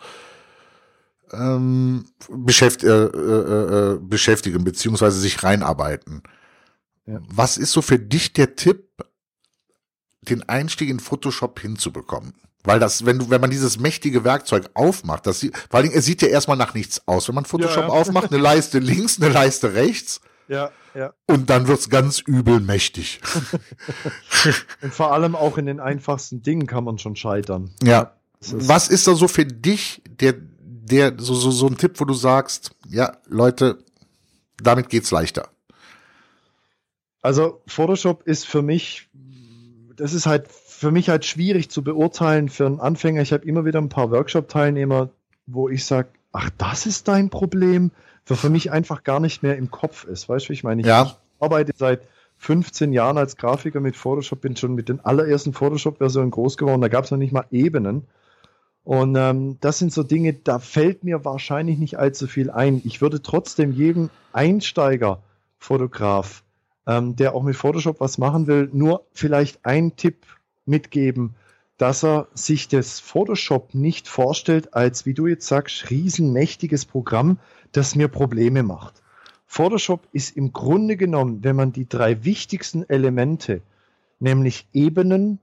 [1.32, 6.22] ähm, beschäft, äh, äh, äh, beschäftigen beziehungsweise sich reinarbeiten.
[7.06, 7.20] Ja.
[7.28, 8.88] Was ist so für dich der Tipp,
[10.22, 12.34] den Einstieg in Photoshop hinzubekommen?
[12.64, 16.04] Weil das, wenn du, wenn man dieses mächtige Werkzeug aufmacht, das sieht, vor allem, es
[16.04, 17.26] sieht ja erstmal nach nichts aus.
[17.26, 17.92] Wenn man Photoshop ja, ja.
[17.92, 20.20] aufmacht, eine Leiste links, eine Leiste rechts.
[20.52, 21.14] Ja, ja.
[21.26, 23.20] Und dann wird's ganz übel mächtig.
[24.82, 27.70] und vor allem auch in den einfachsten Dingen kann man schon scheitern.
[27.82, 28.12] Ja.
[28.50, 32.12] Was ist da so für dich der, der, so, so, so ein Tipp, wo du
[32.12, 33.78] sagst, ja, Leute,
[34.62, 35.48] damit geht's leichter?
[37.22, 39.08] Also Photoshop ist für mich,
[39.96, 43.22] das ist halt für mich halt schwierig zu beurteilen für einen Anfänger.
[43.22, 45.08] Ich habe immer wieder ein paar Workshop-Teilnehmer,
[45.46, 47.90] wo ich sage, ach, das ist dein Problem,
[48.24, 50.28] für, für mich einfach gar nicht mehr im Kopf ist.
[50.28, 51.16] Weißt du, ich meine, ich, ja.
[51.40, 52.02] arbeite seit
[52.38, 56.80] 15 Jahren als Grafiker mit Photoshop, bin schon mit den allerersten Photoshop-Versionen groß geworden.
[56.80, 58.06] Da gab es noch nicht mal Ebenen.
[58.84, 62.82] Und ähm, das sind so Dinge, da fällt mir wahrscheinlich nicht allzu viel ein.
[62.84, 66.42] Ich würde trotzdem jedem Einsteiger-Fotograf,
[66.88, 70.26] ähm, der auch mit Photoshop was machen will, nur vielleicht einen Tipp
[70.66, 71.36] mitgeben,
[71.78, 77.38] dass er sich das Photoshop nicht vorstellt als, wie du jetzt sagst, riesenmächtiges Programm,
[77.72, 79.02] das mir Probleme macht.
[79.46, 83.62] Photoshop ist im Grunde genommen, wenn man die drei wichtigsten Elemente,
[84.18, 85.40] nämlich Ebenen,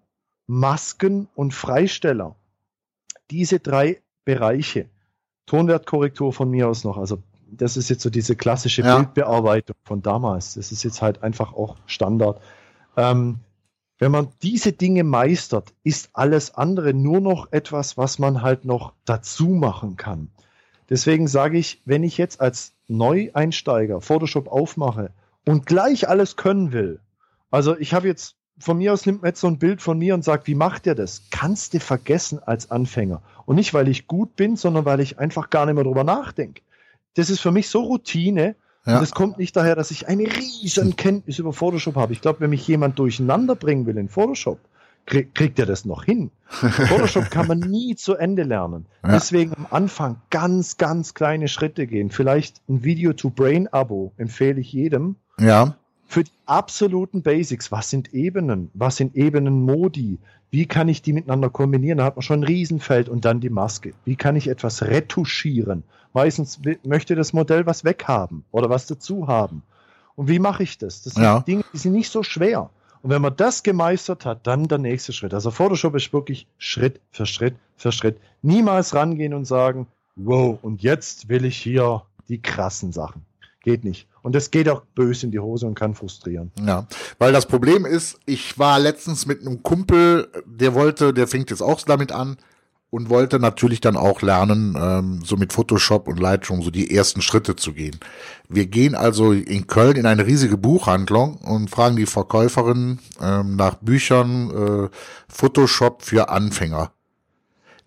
[0.48, 2.36] Masken und Freisteller,
[3.30, 4.88] diese drei Bereiche,
[5.46, 7.22] Tonwertkorrektur von mir aus noch, also
[7.52, 8.98] das ist jetzt so diese klassische ja.
[8.98, 12.42] Bildbearbeitung von damals, das ist jetzt halt einfach auch Standard.
[12.98, 13.40] Ähm,
[14.00, 18.94] wenn man diese Dinge meistert, ist alles andere nur noch etwas, was man halt noch
[19.06, 20.30] dazu machen kann.
[20.90, 25.12] Deswegen sage ich, wenn ich jetzt als Neueinsteiger Photoshop aufmache
[25.46, 27.00] und gleich alles können will,
[27.52, 30.14] also ich habe jetzt von mir aus nimmt man jetzt so ein Bild von mir
[30.14, 31.24] und sagt, wie macht ihr das?
[31.32, 33.22] Kannst du vergessen als Anfänger.
[33.46, 36.62] Und nicht, weil ich gut bin, sondern weil ich einfach gar nicht mehr drüber nachdenke.
[37.16, 38.56] Das ist für mich so Routine,
[38.90, 38.98] ja.
[38.98, 42.14] Und es kommt nicht daher, dass ich eine riesen Kenntnis über Photoshop habe.
[42.14, 44.60] Ich glaube, wenn mich jemand durcheinander bringen will in Photoshop,
[45.06, 46.32] krieg, kriegt er das noch hin.
[46.50, 48.88] Photoshop kann man nie zu Ende lernen.
[49.04, 49.12] Ja.
[49.12, 52.10] Deswegen am Anfang ganz, ganz kleine Schritte gehen.
[52.10, 55.18] Vielleicht ein Video-to-Brain-Abo empfehle ich jedem.
[55.40, 55.76] Ja.
[56.10, 57.72] Für die absoluten Basics.
[57.72, 58.72] Was sind Ebenen?
[58.74, 60.18] Was sind Ebenen-Modi?
[60.50, 62.00] Wie kann ich die miteinander kombinieren?
[62.00, 63.94] Da hat man schon ein Riesenfeld und dann die Maske.
[64.06, 65.84] Wie kann ich etwas retuschieren?
[66.14, 69.62] Meistens möchte das Modell was weghaben oder was dazu haben.
[70.16, 71.04] Und wie mache ich das?
[71.04, 71.42] Das sind ja.
[71.42, 72.72] Dinge, die sind nicht so schwer.
[73.04, 75.36] Und wenn man das gemeistert hat, dann der nächste Schritt.
[75.36, 78.18] Also Photoshop ist wirklich Schritt für Schritt für Schritt.
[78.42, 79.86] Niemals rangehen und sagen,
[80.16, 83.29] wow, und jetzt will ich hier die krassen Sachen.
[83.62, 84.08] Geht nicht.
[84.22, 86.52] Und das geht auch böse in die Hose und kann frustrieren.
[86.66, 86.88] Ja,
[87.18, 91.62] weil das Problem ist, ich war letztens mit einem Kumpel, der wollte, der fängt jetzt
[91.62, 92.38] auch damit an
[92.90, 97.22] und wollte natürlich dann auch lernen, ähm, so mit Photoshop und Lightroom so die ersten
[97.22, 98.00] Schritte zu gehen.
[98.48, 103.76] Wir gehen also in Köln in eine riesige Buchhandlung und fragen die Verkäuferin ähm, nach
[103.76, 104.90] Büchern äh,
[105.28, 106.92] Photoshop für Anfänger.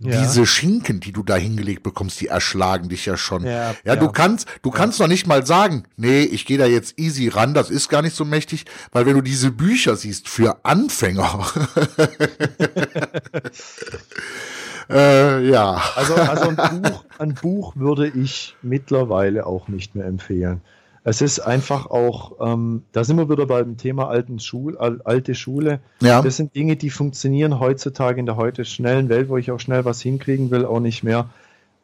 [0.05, 0.20] Ja.
[0.20, 3.46] Diese Schinken, die du da hingelegt bekommst, die erschlagen dich ja schon.
[3.46, 6.98] Ja, ja, du kannst, du kannst noch nicht mal sagen, nee, ich gehe da jetzt
[6.98, 10.64] easy ran, das ist gar nicht so mächtig, weil wenn du diese Bücher siehst für
[10.64, 11.46] Anfänger,
[14.90, 15.80] äh, ja.
[15.94, 20.62] Also, also ein Buch, ein Buch würde ich mittlerweile auch nicht mehr empfehlen.
[21.05, 25.80] Es ist einfach auch, ähm, da sind wir wieder beim Thema alten Schul, alte Schule.
[26.00, 26.22] Ja.
[26.22, 29.84] Das sind Dinge, die funktionieren heutzutage in der heute schnellen Welt, wo ich auch schnell
[29.84, 31.28] was hinkriegen will, auch nicht mehr.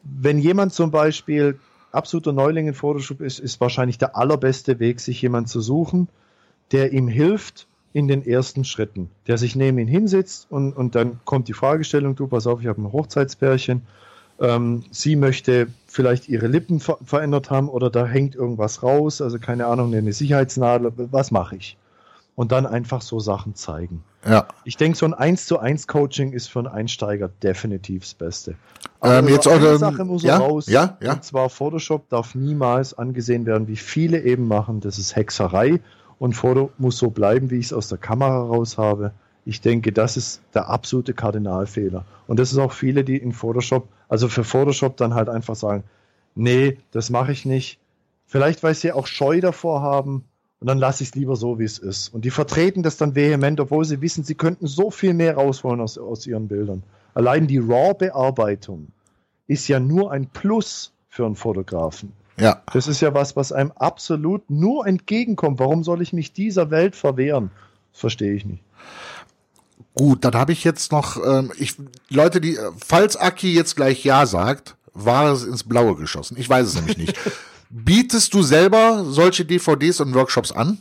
[0.05, 1.59] Wenn jemand zum Beispiel
[1.91, 6.09] absoluter Neuling in Photoshop ist, ist wahrscheinlich der allerbeste Weg, sich jemand zu suchen,
[6.71, 11.19] der ihm hilft in den ersten Schritten, der sich neben ihn hinsetzt und, und dann
[11.25, 13.83] kommt die Fragestellung, du pass auf, ich habe ein Hochzeitspärchen,
[14.41, 19.39] ähm, sie möchte vielleicht ihre Lippen ver verändert haben oder da hängt irgendwas raus, also
[19.39, 21.76] keine Ahnung, eine Sicherheitsnadel, was mache ich?
[22.36, 24.05] Und dann einfach so Sachen zeigen.
[24.24, 24.47] Ja.
[24.64, 28.55] Ich denke, so ein 1 zu 1 Coaching ist für einen Einsteiger definitiv das Beste.
[29.01, 30.66] Aber ähm, jetzt eine ähm, Sache muss ja, raus.
[30.68, 31.14] Ja, ja.
[31.14, 34.80] Und zwar Photoshop darf niemals angesehen werden, wie viele eben machen.
[34.80, 35.80] Das ist Hexerei
[36.18, 39.12] und Foto muss so bleiben, wie ich es aus der Kamera raus habe.
[39.45, 42.05] Ich denke, das ist der absolute Kardinalfehler.
[42.26, 45.84] Und das ist auch viele, die in Photoshop, also für Photoshop dann halt einfach sagen,
[46.34, 47.78] nee, das mache ich nicht.
[48.26, 50.24] Vielleicht, weil sie auch Scheu davor haben
[50.61, 52.09] und dann lasse ich es lieber so, wie es ist.
[52.12, 55.80] Und die vertreten das dann vehement, obwohl sie wissen, sie könnten so viel mehr rausholen
[55.80, 56.82] aus, aus ihren Bildern.
[57.14, 58.89] Allein die RAW-Bearbeitung
[59.47, 62.12] ist ja nur ein Plus für einen Fotografen.
[62.39, 62.62] Ja.
[62.72, 65.59] Das ist ja was, was einem absolut nur entgegenkommt.
[65.59, 67.51] Warum soll ich mich dieser Welt verwehren?
[67.93, 68.62] Das verstehe ich nicht.
[69.99, 71.75] Gut, dann habe ich jetzt noch, ähm, ich,
[72.09, 76.37] Leute, die, falls Aki jetzt gleich Ja sagt, war es ins Blaue geschossen.
[76.39, 77.19] Ich weiß es nämlich nicht.
[77.69, 80.79] Bietest du selber solche DVDs und Workshops an?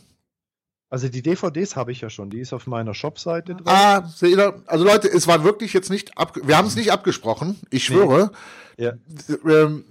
[0.88, 3.66] Also die DVDs habe ich ja schon, die ist auf meiner Shopseite drin.
[3.66, 4.08] Ah,
[4.66, 8.30] also Leute, es war wirklich jetzt nicht ab, wir haben es nicht abgesprochen, ich schwöre.
[8.76, 8.84] Nee.
[8.84, 8.92] Ja.
[9.44, 9.84] Ähm,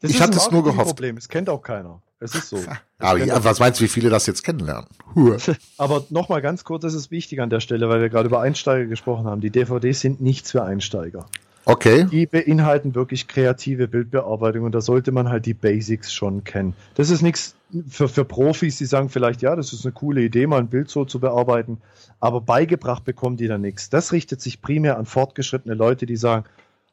[0.00, 0.88] das ich hatte es nur gehofft.
[0.88, 2.00] Problem, es kennt auch keiner.
[2.20, 2.58] Es ist so.
[2.98, 4.86] Aber ja, was meinst du, wie viele das jetzt kennenlernen?
[5.78, 8.86] Aber nochmal ganz kurz, das ist wichtig an der Stelle, weil wir gerade über Einsteiger
[8.86, 9.40] gesprochen haben.
[9.40, 11.26] Die DVDs sind nichts für Einsteiger.
[11.66, 12.06] Okay.
[12.10, 16.74] Die beinhalten wirklich kreative Bildbearbeitung und da sollte man halt die Basics schon kennen.
[16.94, 17.54] Das ist nichts
[17.88, 20.90] für, für Profis, die sagen vielleicht, ja, das ist eine coole Idee, mal ein Bild
[20.90, 21.80] so zu bearbeiten,
[22.18, 23.90] aber beigebracht bekommen die da nichts.
[23.90, 26.44] Das richtet sich primär an fortgeschrittene Leute, die sagen,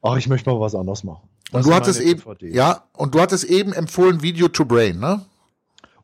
[0.01, 1.27] ach, ich möchte mal was anderes machen.
[1.51, 5.21] Und du hattest eben, ja, und du hattest eben empfohlen Video to Brain, ne?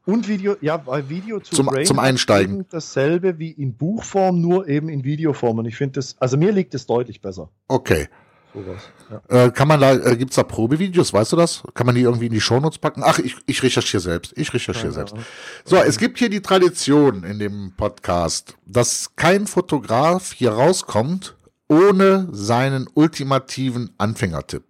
[0.06, 2.66] Und Video, ja, bei Video zu Zum- Brain zum Einsteigen.
[2.70, 5.60] dasselbe wie in Buchform, nur eben in Videoform.
[5.60, 7.50] Und ich finde das, also mir liegt es deutlich besser.
[7.70, 8.10] Okay.
[8.54, 8.82] Sowas.
[9.30, 9.46] Ja.
[9.46, 11.64] Äh, kann man da, äh, gibt's da Probevideos, weißt du das?
[11.74, 13.02] Kann man die irgendwie in die Shownotes packen?
[13.04, 14.34] Ach, ich, ich recherchiere selbst.
[14.36, 15.14] Ich recherchiere Keine selbst.
[15.14, 15.26] Ahnung.
[15.66, 21.36] So, es gibt hier die Tradition in dem Podcast, dass kein Fotograf hier rauskommt
[21.70, 24.66] ohne seinen ultimativen Anfängertipp.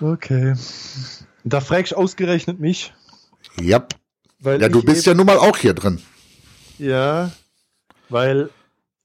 [0.00, 0.54] Okay.
[1.44, 2.92] Da fragst du ausgerechnet mich.
[3.60, 3.86] Ja,
[4.40, 6.02] Weil ja du ich bist ja nun mal auch hier drin.
[6.78, 7.30] Ja,
[8.08, 8.50] weil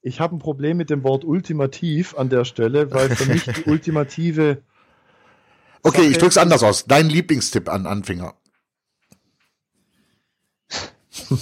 [0.02, 3.62] ich habe ein Problem mit dem Wort ultimativ an der Stelle, weil für mich die
[3.70, 4.62] ultimative.
[5.82, 6.84] Okay, ich Sache drück's ist- anders aus.
[6.86, 8.34] Dein Lieblingstipp an Anfänger.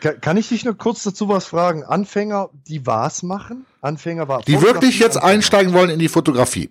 [0.00, 1.82] Ka- Kann ich dich nur kurz dazu was fragen?
[1.84, 3.64] Anfänger, die was machen?
[3.80, 4.42] Anfänger war.
[4.42, 6.70] Die wirklich jetzt Fotografie- einsteigen wollen in die Fotografie.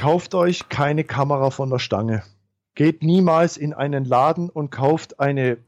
[0.00, 2.22] Kauft euch keine Kamera von der Stange.
[2.74, 5.58] Geht niemals in einen Laden und kauft eine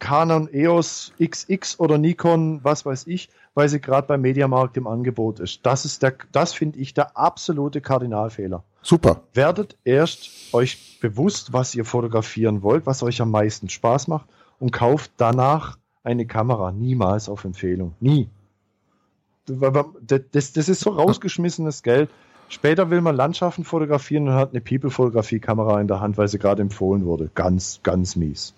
[0.00, 5.38] Canon EOS XX oder Nikon, was weiß ich, weil sie gerade beim Mediamarkt im Angebot
[5.38, 5.64] ist.
[5.64, 8.64] Das ist der, das finde ich der absolute Kardinalfehler.
[8.82, 9.22] Super.
[9.32, 14.26] werdet erst euch bewusst, was ihr fotografieren wollt, was euch am meisten Spaß macht
[14.58, 16.72] und kauft danach eine Kamera.
[16.72, 17.94] Niemals auf Empfehlung.
[18.00, 18.28] Nie.
[19.46, 22.10] Das, das ist so rausgeschmissenes Geld.
[22.48, 26.62] Später will man Landschaften fotografieren und hat eine People-Fotografie-Kamera in der Hand, weil sie gerade
[26.62, 27.30] empfohlen wurde.
[27.34, 28.54] Ganz, ganz mies.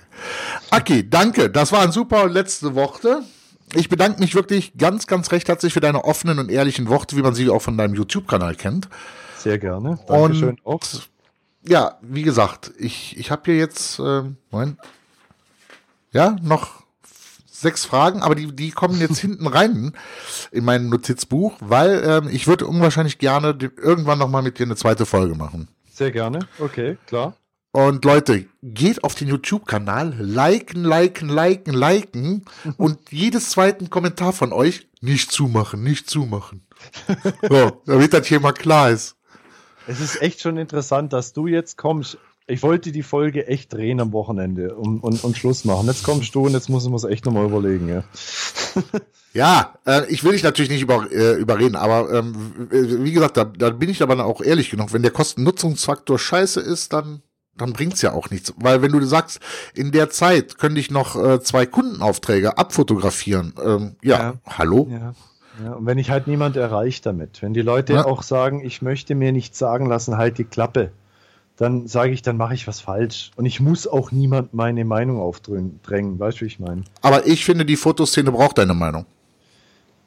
[0.70, 1.50] Aki, danke.
[1.50, 3.22] Das waren super letzte Worte.
[3.74, 7.22] Ich bedanke mich wirklich ganz, ganz recht herzlich für deine offenen und ehrlichen Worte, wie
[7.22, 8.88] man sie auch von deinem YouTube-Kanal kennt.
[9.36, 9.98] Sehr gerne.
[10.06, 10.80] Dankeschön Und auch.
[11.66, 14.78] ja, wie gesagt, ich, ich habe hier jetzt ähm, Moment,
[16.12, 16.79] ja noch
[17.60, 19.92] sechs Fragen, aber die, die kommen jetzt hinten rein
[20.50, 24.64] in mein Notizbuch, weil ähm, ich würde unwahrscheinlich gerne die, irgendwann noch mal mit dir
[24.64, 25.68] eine zweite Folge machen.
[25.92, 26.40] Sehr gerne.
[26.58, 27.34] Okay, klar.
[27.72, 32.44] Und Leute, geht auf den YouTube-Kanal, liken, liken, liken, liken
[32.76, 36.66] und jedes zweiten Kommentar von euch nicht zumachen, nicht zumachen.
[37.48, 39.16] So, damit das hier mal klar ist.
[39.86, 42.18] Es ist echt schon interessant, dass du jetzt kommst.
[42.50, 45.86] Ich wollte die Folge echt drehen am Wochenende und, und, und Schluss machen.
[45.86, 47.88] Jetzt kommst du und jetzt muss ich mir das echt nochmal überlegen.
[47.88, 48.04] Ja.
[49.32, 52.34] Ja, äh, ich will dich natürlich nicht über, äh, überreden, aber ähm,
[52.68, 54.92] wie gesagt, da, da bin ich aber auch ehrlich genug.
[54.92, 57.22] Wenn der Kosten-Nutzungsfaktor scheiße ist, dann,
[57.56, 58.52] dann bringt's ja auch nichts.
[58.56, 59.38] Weil wenn du sagst,
[59.72, 64.34] in der Zeit könnte ich noch äh, zwei Kundenaufträge abfotografieren, ähm, ja, Ja.
[64.48, 64.88] hallo?
[64.90, 65.14] Ja.
[65.64, 68.06] Ja, und wenn ich halt niemand erreicht damit, wenn die Leute Ja.
[68.06, 70.90] auch sagen, ich möchte mir nichts sagen lassen, halt die Klappe,
[71.60, 73.32] dann sage ich, dann mache ich was falsch.
[73.36, 76.18] Und ich muss auch niemand meine Meinung aufdrängen.
[76.18, 76.84] Weißt du, wie ich meine?
[77.02, 79.04] Aber ich finde, die Fotoszene braucht deine Meinung.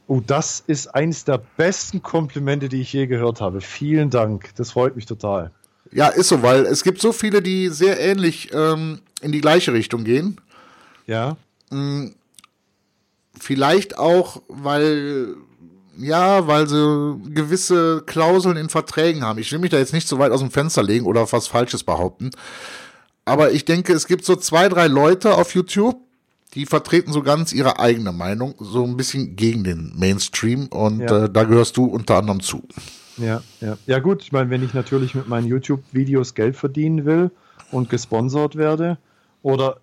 [0.07, 3.61] Oh, das ist eines der besten Komplimente, die ich je gehört habe.
[3.61, 4.49] Vielen Dank.
[4.55, 5.51] Das freut mich total.
[5.91, 9.73] Ja, ist so, weil es gibt so viele, die sehr ähnlich ähm, in die gleiche
[9.73, 10.41] Richtung gehen.
[11.05, 11.37] Ja.
[13.39, 15.35] Vielleicht auch, weil,
[15.97, 19.39] ja, weil sie gewisse Klauseln in Verträgen haben.
[19.39, 21.83] Ich will mich da jetzt nicht so weit aus dem Fenster legen oder was Falsches
[21.83, 22.31] behaupten.
[23.25, 25.97] Aber ich denke, es gibt so zwei, drei Leute auf YouTube,
[26.55, 30.67] die vertreten so ganz ihre eigene Meinung, so ein bisschen gegen den Mainstream.
[30.67, 31.25] Und Ja.
[31.25, 32.63] äh, da gehörst du unter anderem zu.
[33.17, 33.77] Ja, ja.
[33.85, 37.31] Ja gut, ich meine, wenn ich natürlich mit meinen YouTube-Videos Geld verdienen will
[37.71, 38.97] und gesponsert werde
[39.41, 39.77] oder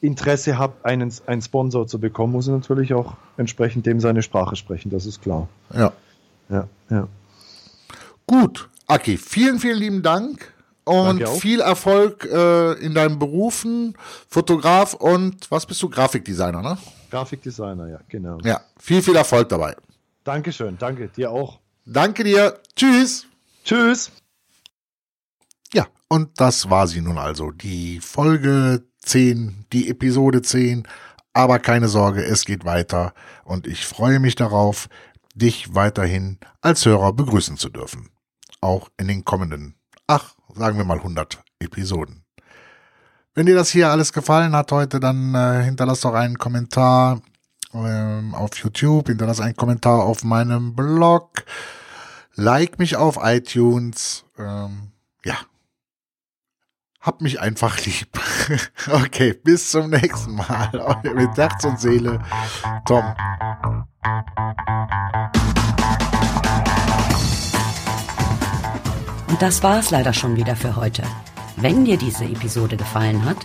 [0.00, 4.56] Interesse habe, einen, einen Sponsor zu bekommen, muss ich natürlich auch entsprechend dem seine Sprache
[4.56, 5.48] sprechen, das ist klar.
[5.72, 5.92] Ja.
[6.48, 7.08] Ja, ja.
[8.26, 10.52] Gut, Aki, vielen, vielen lieben Dank
[10.84, 13.94] und viel Erfolg äh, in deinen Berufen,
[14.28, 15.88] Fotograf und was bist du?
[15.88, 16.78] Grafikdesigner, ne?
[17.10, 18.38] Grafikdesigner, ja, genau.
[18.42, 19.76] Ja, viel, viel Erfolg dabei.
[20.24, 21.60] Dankeschön, danke, dir auch.
[21.86, 22.58] Danke dir.
[22.76, 23.26] Tschüss.
[23.64, 24.12] Tschüss.
[25.72, 27.50] Ja, und das war sie nun also.
[27.50, 30.86] Die Folge 10, die Episode 10.
[31.32, 34.88] Aber keine Sorge, es geht weiter und ich freue mich darauf,
[35.34, 38.10] dich weiterhin als Hörer begrüßen zu dürfen.
[38.60, 39.74] Auch in den kommenden,
[40.06, 42.24] ach, sagen wir mal 100 Episoden.
[43.34, 47.20] Wenn dir das hier alles gefallen hat heute, dann äh, hinterlass doch einen Kommentar
[47.72, 51.44] ähm, auf YouTube, hinterlass einen Kommentar auf meinem Blog,
[52.34, 54.88] like mich auf iTunes, ähm,
[55.24, 55.36] ja,
[57.00, 58.08] hab mich einfach lieb.
[58.90, 61.00] Okay, bis zum nächsten Mal.
[61.14, 62.18] Mit Herz und Seele,
[62.84, 63.04] Tom.
[69.28, 71.04] Und das war's leider schon wieder für heute.
[71.56, 73.36] Wenn dir diese Episode gefallen hat,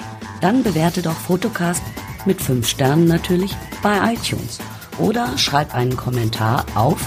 [0.42, 1.84] dann bewerte doch Fotocast
[2.26, 4.60] mit 5 Sternen natürlich bei iTunes
[4.98, 7.00] oder schreib einen Kommentar auf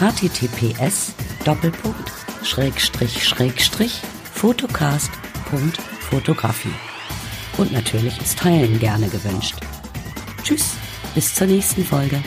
[0.00, 1.14] https
[5.48, 6.74] photocast.fotografie.
[7.56, 9.56] Und natürlich ist Teilen gerne gewünscht.
[10.42, 10.74] Tschüss,
[11.14, 12.22] bis zur nächsten Folge.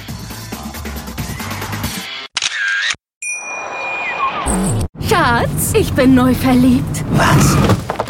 [5.08, 7.04] Schatz, ich bin neu verliebt.
[7.12, 7.56] Was?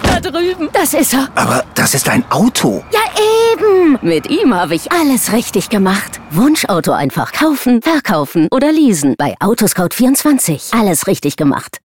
[0.03, 0.69] Da drüben.
[0.73, 1.29] Das ist er.
[1.35, 2.83] Aber das ist ein Auto.
[2.91, 2.99] Ja,
[3.53, 3.99] eben.
[4.01, 6.19] Mit ihm habe ich alles richtig gemacht.
[6.31, 9.15] Wunschauto einfach kaufen, verkaufen oder leasen.
[9.17, 10.77] Bei Autoscout24.
[10.77, 11.77] Alles richtig gemacht.